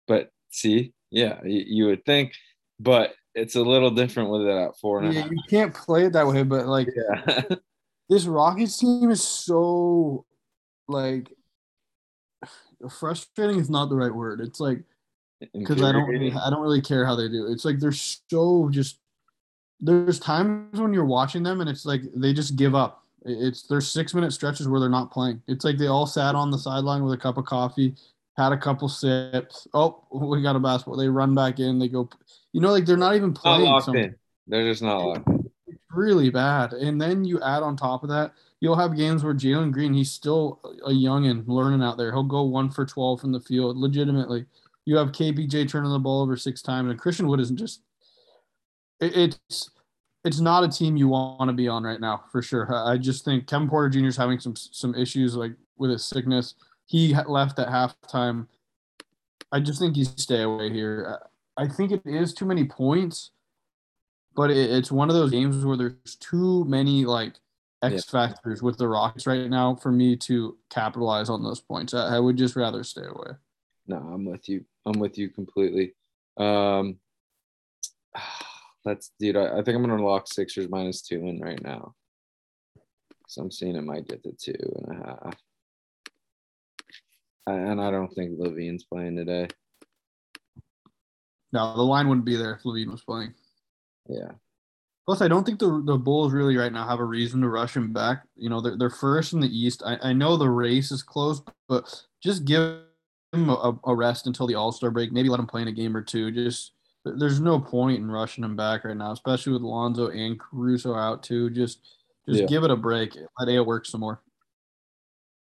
[0.06, 2.34] But see, yeah, you, you would think,
[2.78, 6.14] but it's a little different with it at four and yeah, You can't play it
[6.14, 7.44] that way, but like yeah.
[8.10, 10.26] this Rockets team is so
[10.88, 11.32] like
[12.90, 14.42] frustrating is not the right word.
[14.42, 14.84] It's like
[15.54, 17.48] because I don't really, I don't really care how they do.
[17.52, 19.00] It's like they're so just
[19.80, 23.04] there's times when you're watching them and it's like they just give up.
[23.26, 25.42] It's there's six minute stretches where they're not playing.
[25.48, 27.96] It's like they all sat on the sideline with a cup of coffee,
[28.38, 29.68] had a couple sips.
[29.74, 30.98] Oh, we got a basketball.
[30.98, 31.80] They run back in.
[31.80, 32.10] They go.
[32.54, 33.64] You know, like they're not even Not playing.
[33.66, 34.04] locked something.
[34.06, 34.16] in.
[34.48, 35.29] They're just not locked
[35.94, 36.74] really bad.
[36.74, 40.12] And then you add on top of that, you'll have games where Jalen Green, he's
[40.12, 42.12] still a youngin learning out there.
[42.12, 44.46] He'll go one for 12 from the field, legitimately.
[44.86, 47.82] You have KPJ turning the ball over six times, and Christian Wood isn't just.
[49.00, 49.70] it- it's
[50.26, 52.68] it's not a team you want to be on right now for sure.
[52.76, 54.08] I just think Kevin Porter Jr.
[54.08, 56.56] is having some some issues like with his sickness.
[56.88, 58.48] He left at halftime.
[59.52, 61.20] I just think you stay away here.
[61.56, 63.32] I think it is too many points,
[64.40, 67.34] but it, it's one of those games where there's too many like
[67.84, 71.94] X factors with the Rockets right now for me to capitalize on those points.
[71.94, 73.32] I, I would just rather stay away.
[73.86, 74.64] No, I'm with you.
[74.86, 75.94] I'm with you completely.
[76.38, 77.00] Um,
[78.86, 79.36] let's, dude.
[79.36, 81.94] I, I think I'm gonna lock Sixers minus two in right now.
[83.28, 84.56] So I'm seeing it might get to two
[84.88, 85.36] and a half.
[87.46, 89.50] And I don't think LaVine's playing today.
[91.52, 93.34] No, the line wouldn't be there if Levine was playing.
[94.10, 94.32] Yeah.
[95.06, 97.76] Plus, I don't think the the Bulls really right now have a reason to rush
[97.76, 98.24] him back.
[98.36, 99.82] You know, they're, they're first in the East.
[99.86, 102.82] I, I know the race is close, but just give
[103.34, 105.12] him a, a rest until the All Star break.
[105.12, 106.30] Maybe let him play in a game or two.
[106.32, 106.74] Just
[107.06, 111.24] there's no point in rushing him back right now, especially with Lonzo and Caruso out
[111.24, 111.50] too.
[111.50, 111.80] Just
[112.28, 112.46] just Yeah.
[112.46, 113.18] give it a break.
[113.40, 114.22] Let A work some more.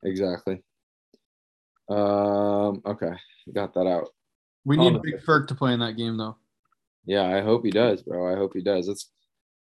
[0.04, 0.62] Exactly.
[1.90, 2.80] Um.
[2.86, 3.12] Okay,
[3.52, 4.08] got that out.
[4.64, 5.02] We need.
[5.02, 6.36] Big Ferk to play in that game though.
[7.04, 8.32] Yeah, I hope he does, bro.
[8.32, 8.88] I hope he does.
[8.88, 9.10] Let's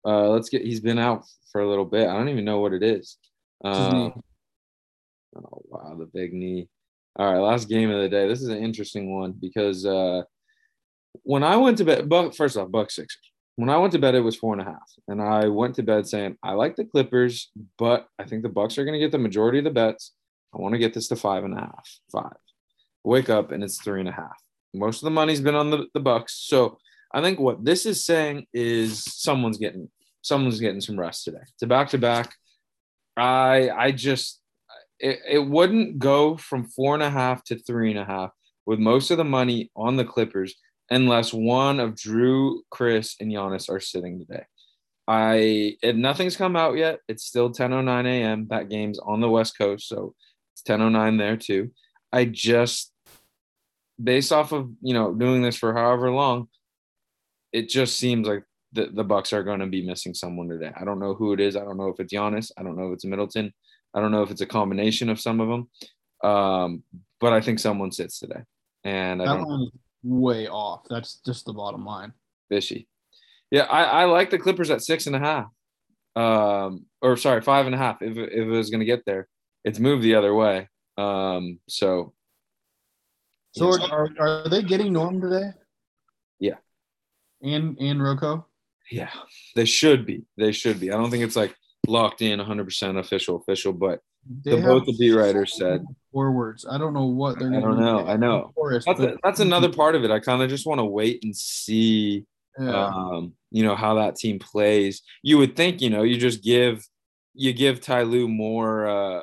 [0.06, 2.08] uh let's get he's been out for a little bit.
[2.08, 3.18] I don't even know what it is.
[3.64, 4.22] Um,
[5.36, 6.70] oh wow, the big knee.
[7.18, 8.28] All right, last game of the day.
[8.28, 10.24] This is an interesting one because uh
[11.24, 13.32] when I went to bed, Buck first off, Buck Sixers.
[13.56, 14.90] When I went to bed, it was four and a half.
[15.10, 18.78] And I went to bed saying, I like the Clippers, but I think the Bucks
[18.78, 20.14] are gonna get the majority of the bets.
[20.54, 21.90] I want to get this to five and a half.
[22.12, 22.38] Five.
[23.04, 24.38] Wake up and it's three and a half.
[24.74, 26.36] Most of the money's been on the, the Bucks.
[26.48, 26.78] So
[27.12, 29.90] I think what this is saying is someone's getting
[30.22, 31.42] someone's getting some rest today.
[31.42, 32.34] It's a back to back.
[33.18, 34.42] I I just
[35.00, 38.32] it, it wouldn't go from four and a half to three and a half
[38.66, 40.56] with most of the money on the Clippers
[40.92, 44.44] unless one of Jrue, Khris, and Giannis are sitting today.
[45.08, 47.00] I it, nothing's come out yet.
[47.08, 48.48] It's still 10:09 a.m.
[48.50, 50.14] That game's on the West Coast, so
[50.54, 51.72] it's 10:09 there too.
[52.14, 52.94] I just
[54.02, 56.48] based off of you know doing this for however long,
[57.52, 60.72] it just seems like the, the Bucks are going to be missing someone today.
[60.80, 61.56] I don't know who it is.
[61.56, 62.52] I don't know if it's Giannis.
[62.58, 63.52] I don't know if it's Middleton.
[63.96, 65.70] I don't know if it's a combination of some of them.
[66.30, 66.84] Um,
[67.20, 68.42] but I think someone sits today,
[68.84, 69.72] and I That is
[70.04, 70.82] way off.
[70.90, 72.14] That's just the bottom line.
[72.50, 72.88] fishy.
[73.52, 75.48] Yeah, I, I like the Clippers at six and a half.
[76.16, 78.02] Um, or sorry, five and a half.
[78.02, 79.28] If, if it was going to get there,
[79.64, 80.68] it's moved the other way.
[80.98, 82.14] Um, so
[83.54, 85.52] So are, are they getting Norm today?
[87.42, 88.46] And and Rocco?
[88.92, 89.10] yeah,
[89.56, 90.24] they should be.
[90.38, 90.92] They should be.
[90.92, 91.56] I don't think it's like
[91.88, 94.00] locked in 100% official, official, but
[94.46, 96.66] They the both the beat writers said forwards.
[96.70, 98.08] I don't know what they're I going to don't know.
[98.08, 98.52] I know.
[98.56, 100.12] Forrest, that's but- a, that's another part of it.
[100.12, 102.26] I kind of just want to wait and see
[102.60, 102.88] Yeah.
[102.88, 105.02] um, you know, how that team plays.
[105.24, 106.86] You would think, you know, you just give
[107.36, 109.22] you give Ty Lue more uh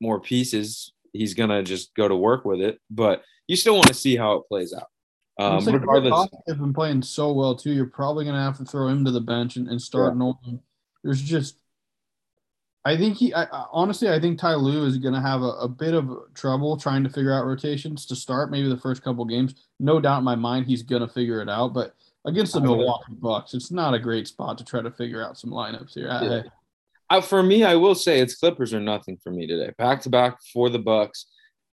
[0.00, 2.80] more pieces, he's gonna just go to work with it.
[2.90, 4.88] But you still want to see how it plays out.
[5.38, 7.72] Um, like regardless, has been playing so well too.
[7.72, 10.18] You're probably going to have to throw him to the bench and, and start Yeah.
[10.18, 10.60] Nolan.
[11.02, 11.56] There's just,
[12.84, 13.32] I think he.
[13.32, 16.10] I, I- honestly, I think Ty Lue is going to have a, a bit of
[16.34, 18.50] trouble trying to figure out rotations to start.
[18.50, 19.54] Maybe the first couple games.
[19.80, 21.72] No doubt in my mind, he's going to figure it out.
[21.74, 21.94] But
[22.26, 25.38] against the I Milwaukee Bucks, it's not a great spot to try to figure out
[25.38, 26.08] some lineups here.
[26.10, 26.42] I- Yeah.
[27.10, 29.72] uh, for me, I will say it's Clippers or nothing for me today.
[29.78, 31.26] Back to back for the Bucks.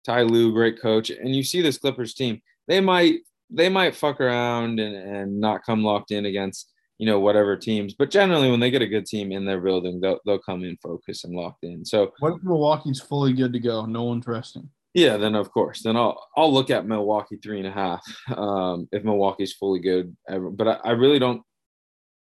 [0.06, 2.41] Ty Lue, great coach, and you see this Clippers team.
[2.68, 3.20] They might
[3.50, 7.93] they might fuck around and, and not come locked in against you know whatever teams,
[7.93, 10.78] but generally when they get a good team in their building, they'll they'll come in
[10.78, 11.84] focused and locked in.
[11.86, 13.86] So what if Milwaukee's fully good to go?
[13.86, 14.70] No one's resting.
[14.93, 18.02] yeah, then of course, then I'll I'll look at Milwaukee three and a half
[18.38, 20.16] um, if Milwaukee's fully good.
[20.28, 21.41] But I, I really don't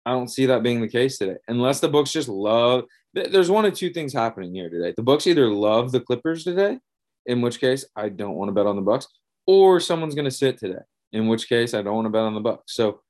[0.05, 2.85] I don't see that being the case today, unless the books just love.
[3.15, 4.93] There's one of two things happening here today.
[4.97, 6.79] The books either love the Clippers today,
[7.27, 9.07] in which case I don't want to bet on the Bucks,
[9.47, 10.83] or someone's going to sit today,
[11.13, 12.75] in which case I don't want to bet on the Bucks.
[12.75, 13.01] So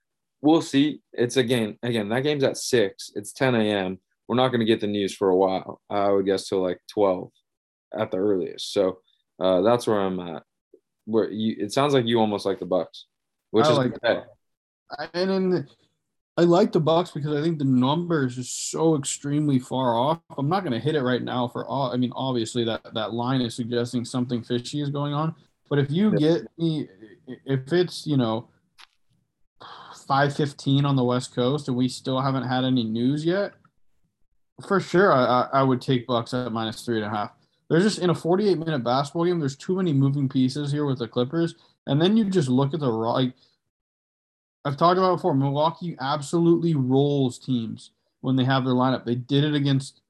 [0.40, 1.00] we'll see.
[1.12, 1.78] It's again.
[1.82, 3.10] Again, that game's at six.
[3.14, 3.98] It's 10 a.m.
[4.26, 5.80] We're not going to get the news for a while.
[5.88, 7.30] I would guess till like 12
[7.98, 8.72] at the earliest.
[8.72, 8.98] So
[9.40, 10.42] uh, that's where I'm at.
[11.06, 11.56] Where you?
[11.58, 13.06] It sounds like you almost like the Bucks,
[13.50, 14.20] which I is like okay.
[14.90, 15.68] I- and then
[16.36, 20.20] I like the Bucks because I think the numbers is so extremely far off.
[20.36, 21.90] I'm not going to hit it right now for all.
[21.92, 25.34] I mean, obviously that that line is suggesting something fishy is going on,
[25.68, 26.86] But if you get me,
[27.44, 28.48] if it's you know
[30.06, 33.52] five fifteen on the West Coast and we still haven't had any news yet,
[34.66, 37.32] for sure I, I would take Bucks at minus three and a half.
[37.68, 39.38] There's just in a 48 minute basketball game.
[39.38, 41.54] There's too many moving pieces here with the Clippers,
[41.86, 43.12] and then you just look at the raw.
[43.12, 43.34] Like
[44.64, 49.04] I've talked about before, Milwaukee absolutely rolls teams when they have their lineup.
[49.04, 50.00] They did it against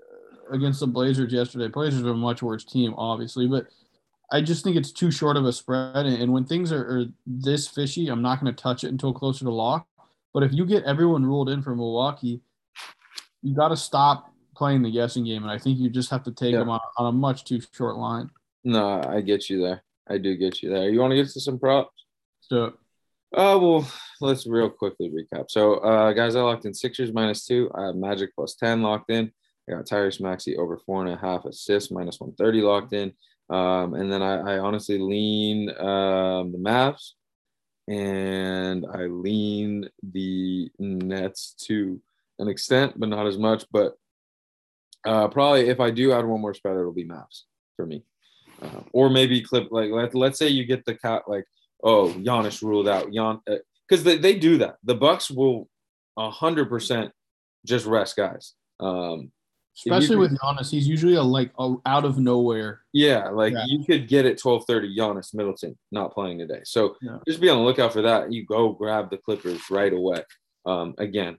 [0.51, 1.69] against the Blazers yesterday.
[1.69, 3.67] Blazers are a much worse team, obviously, but
[4.31, 6.07] I just think it's too short of a spread.
[6.07, 9.45] And when things are, are this fishy, I'm not going to touch it until closer
[9.45, 9.87] to lock.
[10.35, 12.43] But if you get everyone ruled in for Milwaukee,
[13.43, 15.43] you got to stop playing the guessing game.
[15.43, 16.59] And I think you just have to take yeah.
[16.59, 18.31] them on, on a much too short line.
[18.65, 19.83] No, I get you there.
[20.09, 20.91] I do get you there.
[20.91, 22.05] You want to get to some props?
[22.41, 22.75] So,
[23.35, 25.51] uh, well, let's real quickly recap.
[25.51, 27.71] So, uh, guys, I locked in Sixers minus two.
[27.75, 29.31] I have Magic plus 10 locked in.
[29.69, 33.13] I got Tyrese Maxey over four and a half assists, minus 130 locked in.
[33.51, 37.13] Um, and then I, I honestly lean um, the Mavs
[37.89, 42.01] and I lean the Nets to
[42.39, 43.65] an extent, but not as much.
[43.73, 43.97] But
[45.07, 47.45] uh, probably if I do add one more spread, it'll be Mavs
[47.77, 48.03] for me.
[48.61, 51.45] Uh, or maybe clip like let, let's say you get the cat like
[51.85, 55.69] oh Giannis ruled out Jan because uh, they, they do that the Bucks will
[56.19, 57.13] hundred percent
[57.65, 59.31] just rest guys um,
[59.87, 62.83] Especially with Giannis, he's usually a like a, out of nowhere.
[62.93, 63.65] Yeah, like yeah.
[63.67, 66.61] you could get at twelve thirty Giannis Middleton not playing today.
[66.65, 67.19] So yeah.
[67.29, 68.33] just be on the lookout for that.
[68.33, 70.23] You go grab the Clippers right away.
[70.67, 71.39] Um, again,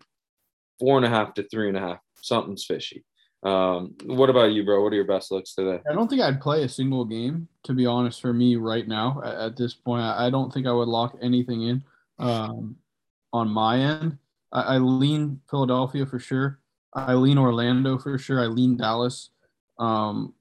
[0.80, 2.00] four and a half to three and a half.
[2.22, 3.04] Something's fishy.
[3.44, 4.84] Um, what about you, bro?
[4.84, 5.82] What are your best looks today?
[5.90, 9.22] I don't think I'd play a single game, to be honest, for me right now.
[9.24, 11.84] At, at this point, I don't think I would lock anything in
[12.20, 12.76] um,
[13.32, 14.18] on my end.
[14.52, 16.59] I, I lean Philadelphia for sure.
[16.94, 18.40] I lean Orlando for sure.
[18.40, 19.30] I lean Dallas.
[19.78, 20.34] Um,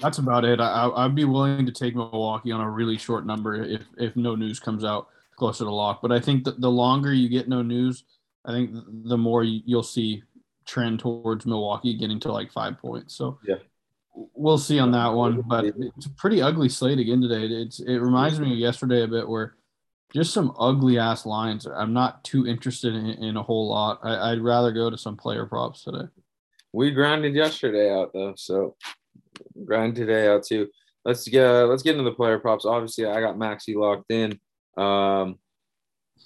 [0.00, 0.60] that's about it.
[0.60, 4.34] I, I'd be willing to take Milwaukee on a really short number if if no
[4.34, 6.00] news comes out closer to lock.
[6.02, 8.04] But I think that the longer you get no news,
[8.44, 8.70] I think
[9.04, 10.22] the more you'll see
[10.64, 13.14] trend towards Milwaukee getting to like five points.
[13.14, 13.56] So yeah,
[14.14, 15.42] we'll see on that one.
[15.42, 17.44] But it's a pretty ugly slate again today.
[17.46, 19.54] It's it reminds me of yesterday a bit where
[20.12, 21.66] just some ugly ass lines.
[21.66, 24.00] I'm not too interested in, in a whole lot.
[24.02, 26.08] I, would rather go to some player props today.
[26.72, 28.76] We grinded yesterday out though, so
[29.64, 30.68] grind today out too.
[31.04, 32.64] Let's get let's get into the player props.
[32.64, 34.38] Obviously, I got Maxey locked in.
[34.76, 35.38] Um,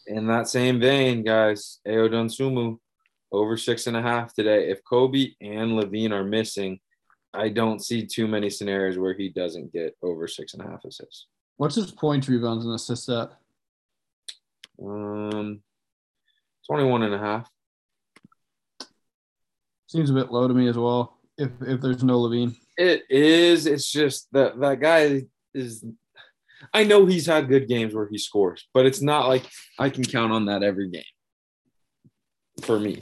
[0.06, 2.78] in that same vein, guys, Ayo Dosunmu
[3.32, 4.70] over six and a half today.
[4.70, 6.78] If Coby and LaVine are missing,
[7.34, 10.84] I don't see too many scenarios where he doesn't get over six and a half
[10.84, 11.26] assists.
[11.56, 13.32] What's his points, rebounds, and assists at?
[14.82, 15.62] Um,
[16.66, 17.50] 21 and a half.
[19.88, 21.18] Seems a bit low to me as well.
[21.38, 23.66] If if there's no LaVine, it is.
[23.66, 25.22] It's just that that guy
[25.54, 25.84] is.
[26.72, 29.48] I know he's had good games where he scores, but it's not like
[29.78, 31.02] I can count on that every game.
[32.62, 33.00] For me,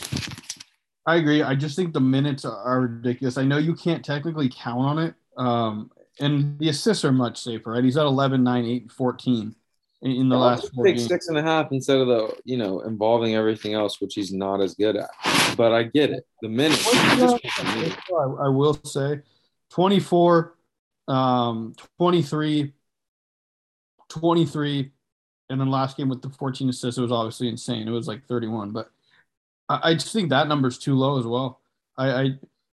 [1.07, 1.43] I agree.
[1.43, 3.39] I just think the minutes are ridiculous.
[3.39, 7.71] I know you can't technically count on it, um, and the assists are much safer,
[7.71, 7.85] right?
[7.85, 9.55] He's at 11, 9, 8, 14
[10.05, 11.09] in the last four take games.
[11.09, 14.61] six and a half instead of the you know involving everything else, which he's not
[14.61, 15.09] as good at.
[15.57, 16.27] But I get it.
[16.43, 16.87] The minutes.
[16.93, 19.23] I will say,
[19.71, 20.55] 24,
[21.09, 22.73] um, 23,
[24.09, 24.93] 23,
[25.49, 27.89] and then last game with the 14 assists, it was obviously insane.
[27.89, 28.91] It was like 31, but
[29.69, 31.61] I, I just think that number's too low as well.
[31.97, 32.31] I, I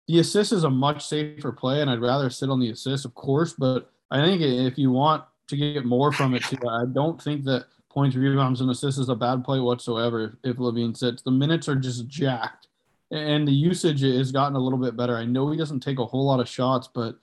[0.08, 3.14] the assist is a much safer play, and I'd rather sit on the assist, of
[3.16, 3.54] course.
[3.54, 6.58] But I think if you want to get more from it too.
[6.68, 10.38] I don't think that points, rebounds, and assists is a bad play whatsoever.
[10.44, 12.68] If, if LaVine sits, the minutes are just jacked,
[13.12, 15.16] and the usage has gotten a little bit better.
[15.16, 17.20] I know he doesn't take a whole lot of shots, but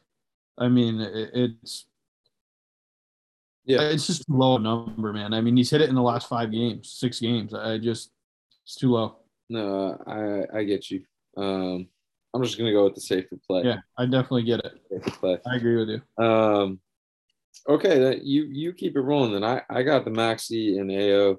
[0.56, 1.86] I mean it, it's
[3.64, 5.34] yeah, it's just low number, man.
[5.34, 7.54] I mean he's hit it in the last five games, six games.
[7.54, 8.10] I just
[8.64, 9.16] it's too low.
[9.48, 11.02] No, I I get you.
[11.36, 11.88] Um,
[12.34, 13.62] I'm just gonna go with the safer play.
[13.64, 14.72] Yeah, I definitely get it.
[14.90, 15.38] Safer play.
[15.46, 16.24] I agree with you.
[16.24, 16.80] Um,
[17.68, 19.32] Okay, that you you keep it rolling.
[19.32, 21.36] Then I I got the Maxey and Ayo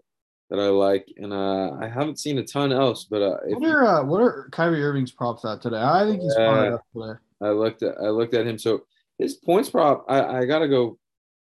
[0.49, 3.05] that I like, and uh, I haven't seen a ton else.
[3.05, 5.82] But uh, what are uh, what are Kyrie Irving's props at today?
[5.82, 7.20] I think he's uh, today.
[7.41, 8.57] I looked at I looked at him.
[8.57, 8.82] So
[9.17, 10.97] his points prop, I I gotta go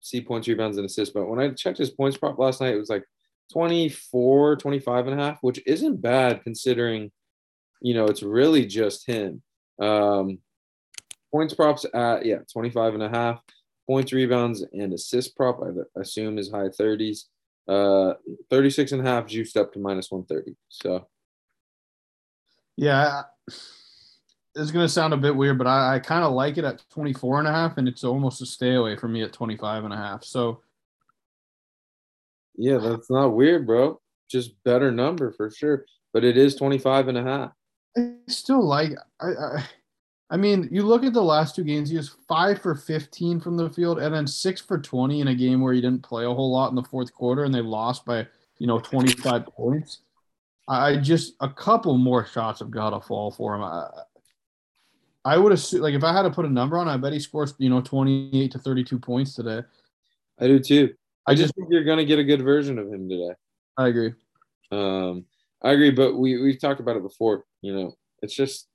[0.01, 1.13] see points, rebounds, and assists.
[1.13, 3.05] But when I checked his points prop last night, it was like
[3.53, 7.11] 24, 25 and a half, which isn't bad considering,
[7.81, 9.43] you know, it's really just him.
[9.81, 10.39] Um,
[11.33, 13.41] points props at yeah 25 and a half
[13.93, 17.25] points, rebounds, and assist prop, I assume is high 30s.
[17.69, 18.15] Uh,
[18.49, 20.57] 36 and a half juiced up to minus 130.
[20.71, 21.07] So,
[22.79, 26.65] yeah, it's going to sound a bit weird, but I, I kind of like it
[26.65, 29.85] at 24 and a half, and it's almost a stay away from me at 25
[29.85, 30.25] and a half.
[30.25, 30.63] So,
[32.57, 34.01] yeah, that's not weird, bro.
[34.31, 35.85] Just better number for sure.
[36.15, 37.53] But it is 25 and a half.
[37.99, 39.65] I still like, I, I,
[40.33, 43.59] I mean, you look at the last two games, he was five for 15 from
[43.59, 46.33] the field and then six for 20 in a game where he didn't play a
[46.33, 48.27] whole lot in the fourth quarter and they lost by,
[48.59, 49.99] you know, 25 points.
[50.67, 53.63] I just, a couple more shots have got to fall for him.
[53.63, 53.91] I,
[55.27, 57.21] I would assume, like, if I had to put a number on, I bet he
[57.21, 59.61] scores, you know, 28 to 32 points today.
[60.41, 60.95] I do too.
[61.27, 63.35] I, I just think you're going to get a good version of him today.
[63.77, 64.15] I agree.
[64.71, 65.27] Um,
[65.61, 67.45] I agree, but we we've talked about it before.
[67.61, 68.69] You know, it's just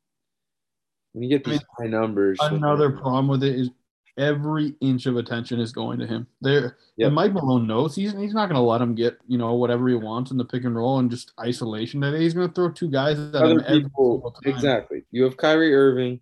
[1.17, 2.37] when you get these I mean, high numbers.
[2.41, 3.71] Another problem with it is
[4.17, 6.27] every inch of attention is going to him.
[6.41, 7.07] There, yep.
[7.07, 9.87] and Mike Malone knows he's he's not going to let him get you know whatever
[9.87, 12.21] he wants in the pick and roll and just isolation today.
[12.21, 15.05] He's going to throw two guys at Other him people, Exactly.
[15.11, 16.19] You have Kyrie Irving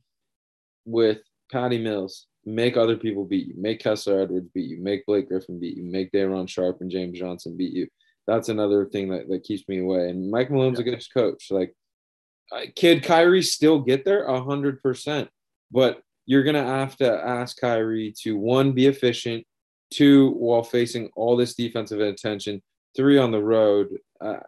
[0.86, 1.20] with
[1.52, 2.28] Patty Mills.
[2.46, 3.56] Make other people beat you.
[3.58, 4.82] Make Kessler Edwards beat you.
[4.82, 5.84] Make Blake Griffin beat you.
[5.84, 7.88] Make Day'Ron Sharpe and James Johnson beat you.
[8.28, 10.10] That's another thing that, that keeps me away.
[10.10, 10.86] And Mike Malone's yeah.
[10.86, 11.48] a good coach.
[11.50, 11.76] Like,
[12.76, 14.26] kid Kyrie still get there?
[14.26, 15.30] A hundred percent.
[15.72, 19.46] But you're gonna have to ask Kyrie to one, be efficient,
[19.92, 22.62] two, while facing all this defensive attention,
[22.96, 23.90] three on the road,
[24.22, 24.40] uh,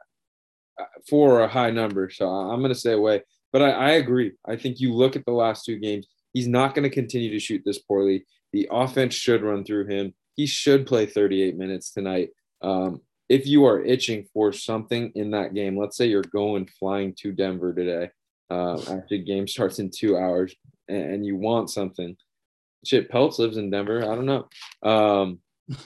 [1.10, 2.10] four a high number.
[2.10, 3.24] So I'm gonna stay away.
[3.52, 4.34] But I, I agree.
[4.46, 7.62] I think you look at the last two games, he's not gonna continue to shoot
[7.66, 8.26] this poorly.
[8.54, 10.14] The offense should run through him.
[10.36, 12.30] He should play 38 minutes tonight.
[12.62, 17.14] Um, if you are itching for something in that game, let's say you're going flying
[17.20, 18.10] to Denver today
[18.50, 20.56] uh, after the game starts in two hours
[20.88, 22.16] and you want something.
[22.86, 24.04] Shit, Pelts lives in Denver.
[24.04, 24.48] I don't know.
[24.90, 25.40] Um,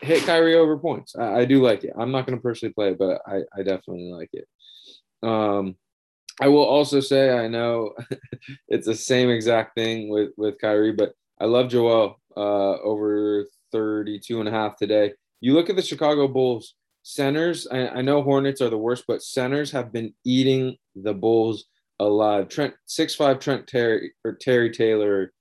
[0.00, 1.14] hit Kyrie over points.
[1.16, 1.92] I, I do like it.
[1.96, 4.48] I'm not going to personally play it, but I, I definitely like it.
[5.22, 5.76] Um,
[6.40, 7.94] I will also say I know
[8.68, 14.40] it's the same exact thing with with Kyrie, but I love Joel uh, over 32
[14.40, 15.12] and a half today.
[15.44, 17.66] You look at the Chicago Bulls centers.
[17.70, 21.66] I, I know Hornets are the worst, but centers have been eating the Bulls
[22.00, 22.48] alive.
[22.48, 25.34] Trent six five Trent Terry or Terry Taylor,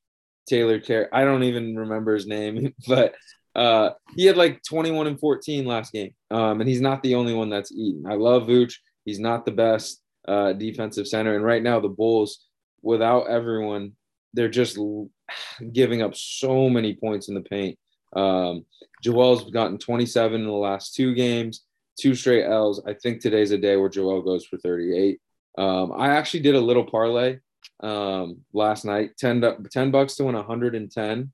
[0.46, 1.06] Taylor Terry.
[1.14, 3.16] I don't even remember his name, but
[3.56, 6.14] uh, he had like 21 and 14 last game.
[6.30, 8.04] Um, and he's not the only one that's eaten.
[8.06, 8.74] I love Vooch.
[9.06, 11.34] He's not the best uh, defensive center.
[11.34, 12.46] And right now, the Bulls,
[12.82, 13.94] without everyone,
[14.34, 14.78] they're just
[15.72, 17.80] giving up so many points in the paint.
[18.14, 18.66] Um,
[19.04, 21.66] Joel's gotten 27 in the last two games,
[22.00, 22.82] two straight L's.
[22.88, 25.20] I think today's a day where Joel goes for 38.
[25.58, 27.40] Um, I actually did a little parlay
[27.82, 31.32] um, last night 10, 10 bucks to win 110.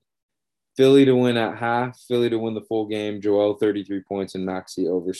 [0.76, 4.44] Philly to win at half, Philly to win the full game, Joel 33 points, and
[4.44, 5.12] Maxey over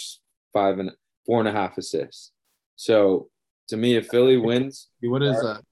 [0.53, 0.91] five and
[1.27, 2.33] four and a half assists.
[2.77, 3.29] So
[3.69, 5.63] to me, if Philly wins, what is that?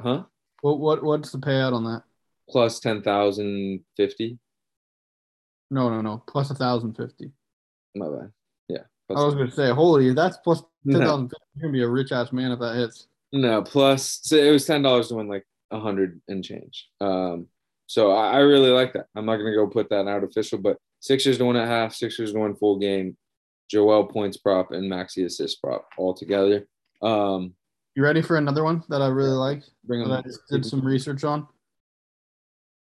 [0.00, 0.24] Huh?
[0.60, 2.02] What what what's the payout on that?
[2.48, 4.38] Plus ten thousand fifty.
[5.70, 6.22] No, no, no.
[6.26, 7.30] Plus a thousand fifty.
[7.94, 8.32] My bad.
[8.68, 8.82] Yeah.
[9.10, 11.28] I was gonna say, holy, that's plus ten thousand no.
[11.28, 11.44] fifty.
[11.54, 13.08] You're gonna be a rich ass man if that hits.
[13.32, 16.88] No, plus so it was ten dollars to win like a hundred and change.
[17.00, 17.46] Um,
[17.86, 19.06] so I, I, really like that.
[19.14, 22.32] I'm not gonna go put that out official, but Sixers to win at half, Sixers
[22.32, 23.16] to win full game,
[23.70, 26.66] Joel points prop and Maxey assist prop all together.
[27.02, 27.54] Um,
[27.94, 29.62] you ready for another one that I really like?
[29.84, 31.46] Bring that I just did some research on.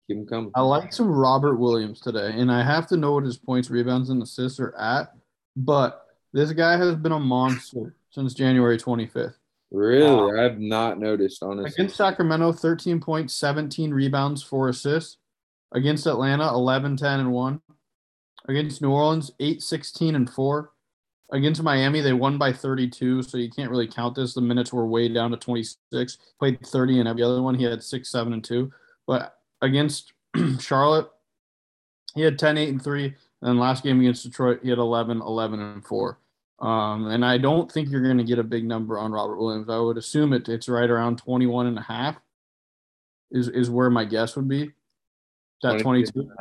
[0.08, 0.52] Keep him coming.
[0.56, 4.10] I like some Robert Williams today, and I have to know what his points, rebounds,
[4.10, 5.14] and assists are at.
[5.56, 9.36] But this guy has been a monster since January 25th.
[9.72, 10.40] Really?
[10.40, 11.72] I've not noticed, honestly.
[11.72, 15.18] Against Sacramento, 13 points, 17 rebounds, four assists.
[15.74, 17.62] Against Atlanta, 11, 10, and 1.
[18.48, 20.72] Against New Orleans, 8, 16, and 4.
[21.34, 24.34] Against Miami, they won by 32, so you can't really count this.
[24.34, 26.18] The minutes were way down to 26.
[26.40, 27.56] Played 30 in every other one.
[27.56, 28.72] He had 6, 7, and 2.
[29.06, 30.14] But against
[30.60, 31.10] Charlotte,
[32.16, 33.14] he had 10, 8, and 3.
[33.42, 36.20] And last game against Detroit, he had 11, 11, and 4.
[36.60, 39.70] Um, and I don't think you're going to get a big number on Robert Williams.
[39.70, 42.16] I would assume it, it's right around 21 and a half
[43.30, 44.72] is, is where my guess would be.
[45.62, 46.32] That 22?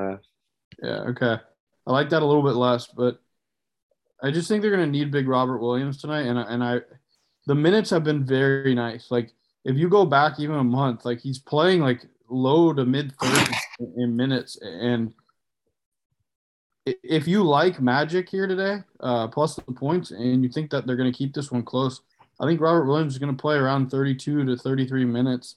[0.83, 1.37] Yeah, okay.
[1.87, 3.21] I like that a little bit less, but
[4.23, 6.27] I just think they're going to need big Robert Williams tonight.
[6.27, 6.81] And, and I,
[7.47, 9.11] the minutes have been very nice.
[9.11, 9.33] Like,
[9.65, 13.57] if you go back even a month, like he's playing like low to mid 30s
[13.97, 14.59] in minutes.
[14.63, 15.13] And
[16.87, 20.97] if you like Magic here today, uh, plus the points, and you think that they're
[20.97, 22.01] going to keep this one close,
[22.39, 25.57] I think Robert Williams is going to play around 32 to 33 minutes,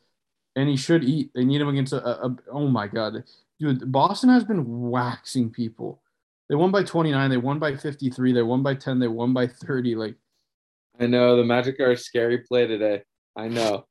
[0.56, 1.32] and he should eat.
[1.36, 3.24] They need him against a, a, a oh my god,
[3.60, 3.92] dude!
[3.92, 6.02] Boston has been waxing people.
[6.48, 7.30] They won by 29.
[7.30, 8.34] They won by 53.
[8.34, 8.98] They won by 10.
[8.98, 9.96] They won by 30.
[9.96, 10.16] Like,
[11.00, 13.04] I know the Magic are a scary play today.
[13.36, 13.86] I know.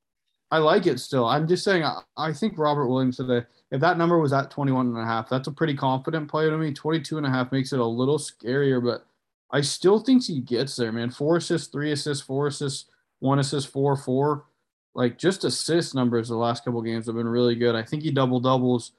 [0.50, 1.26] I like it still.
[1.26, 4.86] I'm just saying, I, I think Robert Williams today, if that number was at 21
[4.88, 6.72] and a half, that's a pretty confident play to me.
[6.72, 9.04] 22 and a half makes it a little scarier, but
[9.50, 11.10] I still think he gets there, man.
[11.10, 12.86] Four assists, three assists, four assists,
[13.18, 14.44] one assist, four, four.
[14.94, 17.74] Like just assist numbers the last couple games have been really good.
[17.74, 18.92] I think he double doubles.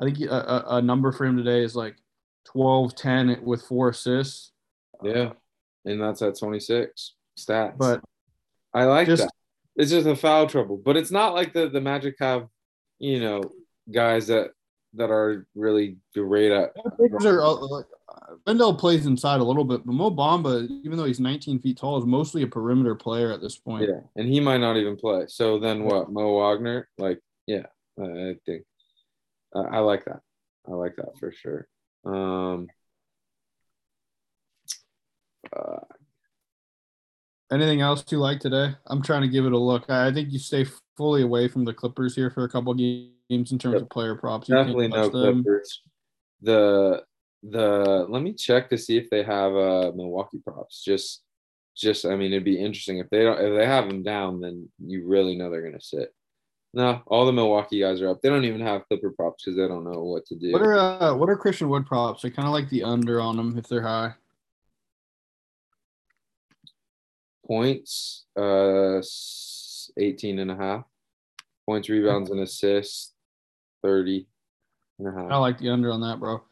[0.00, 1.96] I think he, a, a number for him today is like
[2.44, 4.52] 12 10 with four assists.
[5.02, 5.32] Yeah.
[5.84, 7.76] And that's at 26 stats.
[7.76, 8.02] But
[8.72, 9.32] I like just- that.
[9.76, 12.48] It's just a foul trouble, but it's not like the the Magic have,
[12.98, 13.42] you know,
[13.90, 14.50] guys that
[14.94, 16.72] that are really great at.
[17.24, 17.86] Are, uh, like,
[18.46, 21.98] uh, plays inside a little bit, but Mo Bamba, even though he's 19 feet tall,
[21.98, 23.88] is mostly a perimeter player at this point.
[23.88, 25.24] Yeah, and he might not even play.
[25.28, 26.10] So then what?
[26.10, 27.66] Mo Wagner, like, yeah,
[27.98, 28.64] I I think
[29.54, 30.20] uh, I like that.
[30.68, 31.66] I like that for sure.
[32.04, 32.68] Um,
[35.54, 35.80] uh,
[37.52, 38.74] Anything else you like today?
[38.86, 39.90] I'm trying to give it a look.
[39.90, 40.64] I think you stay
[40.96, 43.82] fully away from the Clippers here for a couple games in terms Yep.
[43.82, 44.48] of player props.
[44.48, 45.42] You definitely no them.
[45.42, 45.82] Clippers.
[46.40, 47.04] The
[47.42, 50.82] the let me check to see if they have uh Milwaukee props.
[50.82, 51.22] Just
[51.76, 54.68] just I mean it'd be interesting if they don't if they have them down then
[54.78, 56.14] you really know they're gonna sit.
[56.74, 58.22] No, all the Milwaukee guys are up.
[58.22, 60.52] They don't even have Clipper props because they don't know what to do.
[60.52, 62.24] What are uh, what are Christian Wood props?
[62.24, 64.14] I kind of like the under on them if they're high.
[67.52, 70.84] Points, uh, s- 18 and a half.
[71.66, 73.12] Points, rebounds, and assists,
[73.82, 74.26] 30
[74.98, 75.30] and a half.
[75.30, 76.42] I like the under on that, bro.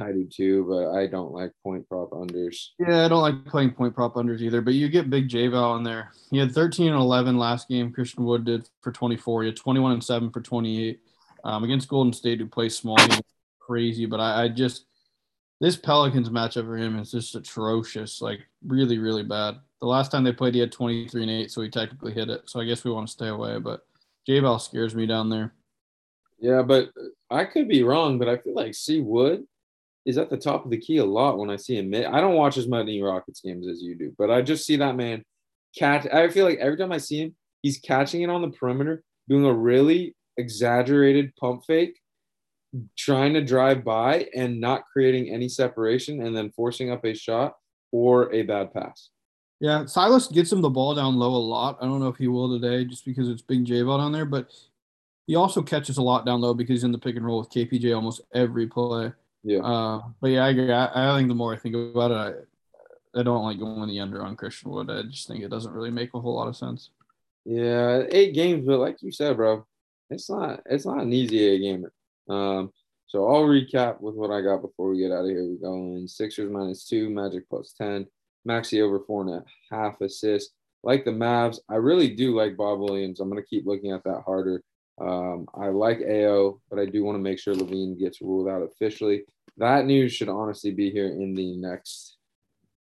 [0.00, 2.70] I do too, but I don't like point prop unders.
[2.80, 5.76] Yeah, I don't like playing point prop unders either, but you get big J Val
[5.76, 6.10] in there.
[6.30, 7.92] He had 13 and 11 last game.
[7.92, 9.42] Christian Wood did for 24.
[9.42, 10.98] He had 21 and 7 for 28.
[11.44, 13.20] Um, against Golden State, who plays small, he
[13.60, 14.06] crazy.
[14.06, 14.86] But I, I just
[15.62, 19.58] this Pelicans matchup for him is just atrocious, like really, really bad.
[19.80, 22.42] The last time they played, he had 23 and 8, so he technically hit it.
[22.46, 23.60] So I guess we want to stay away.
[23.60, 23.86] But
[24.26, 25.54] J Val scares me down there.
[26.40, 26.90] Yeah, but
[27.30, 29.44] I could be wrong, but I feel like C Wood
[30.04, 31.94] is at the top of the key a lot when I see him.
[31.94, 34.96] I don't watch as many Rockets games as you do, but I just see that
[34.96, 35.22] man
[35.78, 36.08] catch.
[36.12, 39.44] I feel like every time I see him, he's catching it on the perimeter, doing
[39.44, 42.00] a really exaggerated pump fake,
[42.96, 47.56] trying to drive by and not creating any separation, and then forcing up a shot
[47.90, 49.10] or a bad pass.
[49.60, 51.78] Yeah, Silas gets him the ball down low a lot.
[51.80, 54.24] I don't know if he will today just because it's big J Val down there,
[54.24, 54.50] but
[55.26, 57.50] he also catches a lot down low because he's in the pick and roll with
[57.50, 59.12] KPJ almost every play.
[59.44, 59.60] Yeah.
[59.60, 60.72] Uh, but yeah, I agree.
[60.72, 62.44] I, I think the more I think about it,
[63.14, 64.90] I, I don't like going the under on Christian Wood.
[64.90, 66.90] I just think it doesn't really make a whole lot of sense.
[67.44, 69.66] Yeah, eight games, but like you said, bro,
[70.10, 71.92] it's not it's not an easy eight gamer.
[72.28, 72.70] Um,
[73.06, 75.44] so I'll recap with what I got before we get out of here.
[75.44, 78.06] We go in Sixers minus two, Magic plus ten,
[78.44, 80.54] Maxey over four and a half assists.
[80.82, 83.20] Like the Mavs, I really do like Bob Williams.
[83.20, 84.62] I'm gonna keep looking at that harder.
[85.00, 88.62] Um, I like Ayo, but I do want to make sure LaVine gets ruled out
[88.62, 89.24] officially.
[89.56, 92.16] That news should honestly be here in the next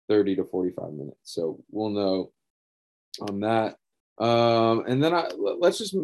[0.09, 1.17] 30 to 45 minutes.
[1.23, 2.31] So we'll know
[3.21, 3.77] on that.
[4.23, 5.29] Um, and then I
[5.59, 5.95] let's just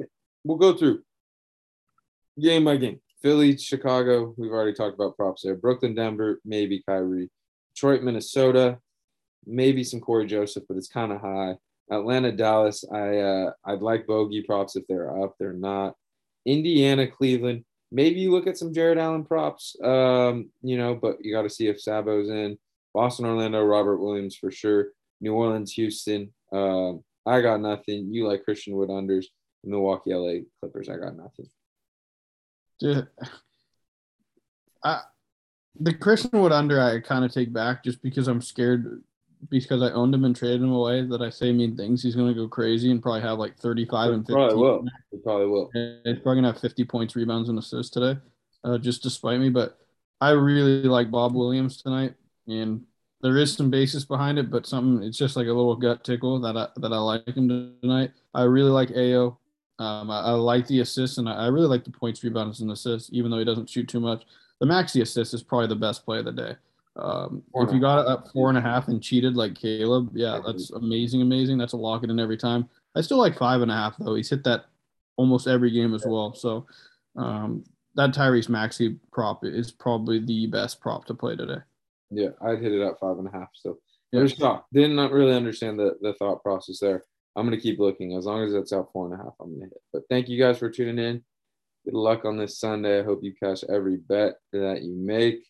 [0.43, 1.01] we'll go through
[2.39, 3.01] game by game.
[3.25, 5.55] Philly, Chicago, we've already talked about props there.
[5.55, 7.31] Brooklyn, Denver, maybe Kyrie.
[7.73, 8.77] Detroit, Minnesota,
[9.47, 11.55] maybe some Cory Joseph, but it's kind of high.
[11.89, 15.33] Atlanta, Dallas, I uh, I'd like bogey props if they're up.
[15.39, 15.95] They're not.
[16.45, 19.75] Indiana, Cleveland, maybe you look at some Jarrett Allen props.
[19.83, 22.59] Um, you know, but you got to see if Sabo's in.
[22.93, 24.89] Boston, Orlando, Robert Williams for sure.
[25.19, 26.31] New Orleans, Houston.
[26.53, 28.13] Um, I got nothing.
[28.13, 29.25] You like Christian Wood unders.
[29.63, 30.89] Milwaukee, LA Clippers.
[30.89, 31.47] I got nothing.
[32.79, 33.07] Dude,
[34.83, 35.01] I,
[35.79, 39.03] the Christian Wood under I kind of take back just because I'm scared
[39.49, 42.01] because I owned him and traded him away that I say mean things.
[42.01, 44.35] He's going to go crazy and probably have like 35 and 15.
[44.35, 44.85] Probably will.
[45.11, 45.69] He probably will.
[45.73, 48.19] He's probably gonna have 50 points, rebounds, and assists today,
[48.63, 49.49] uh, just to spite me.
[49.49, 49.77] But
[50.21, 52.13] I really like Bob Williams tonight,
[52.47, 52.83] and
[53.21, 56.39] there is some basis behind it, but something it's just like a little gut tickle
[56.41, 58.11] that I that I like him tonight.
[58.33, 59.37] I really like Ayo.
[59.79, 62.71] Um, I, I like the assists, and I, I really like the points, rebounds, and
[62.71, 64.23] assists, even though he doesn't shoot too much.
[64.59, 66.55] The Maxey assist is probably the best play of the day.
[66.97, 70.39] Um, if you got it up four and a half and cheated like Caleb, yeah,
[70.45, 71.57] that's amazing, amazing.
[71.57, 72.69] That's a lock it in every time.
[72.95, 74.15] I still like five and a half though.
[74.15, 74.65] He's hit that
[75.17, 76.33] almost every game as well.
[76.33, 76.65] So
[77.17, 77.65] um,
[77.95, 81.59] that Tyrese Maxey prop is probably the best prop to play today.
[82.11, 83.49] Yeah, I'd hit it at five and a half.
[83.53, 83.77] So
[84.13, 84.19] Yeah.
[84.21, 84.65] there's thought.
[84.71, 87.03] Did not really understand the, the thought process there.
[87.35, 88.15] I'm gonna keep looking.
[88.15, 89.81] As long as it's out four and a half, I'm gonna hit.
[89.91, 91.23] But thank you guys for tuning in.
[91.85, 92.99] Good luck on this Sunday.
[92.99, 95.45] I hope you cash every bet that you make.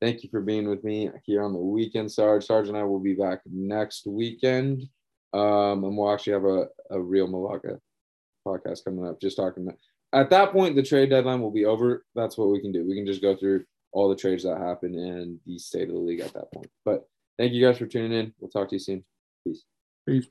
[0.00, 2.44] Thank you for being with me here on the weekend, Sarge.
[2.46, 4.82] Sarge and I will be back next weekend.
[5.32, 7.80] Um, and we'll actually have a, a real Malacca
[8.46, 9.78] podcast coming up, just talking about.
[10.12, 12.04] At that point, the trade deadline will be over.
[12.14, 12.86] That's what we can do.
[12.86, 16.00] We can just go through all the trades that happen and the state of the
[16.00, 16.70] league at that point.
[16.84, 18.32] But thank you guys for tuning in.
[18.38, 19.04] We'll talk to you soon.
[19.44, 19.64] Peace.
[20.06, 20.26] Peace.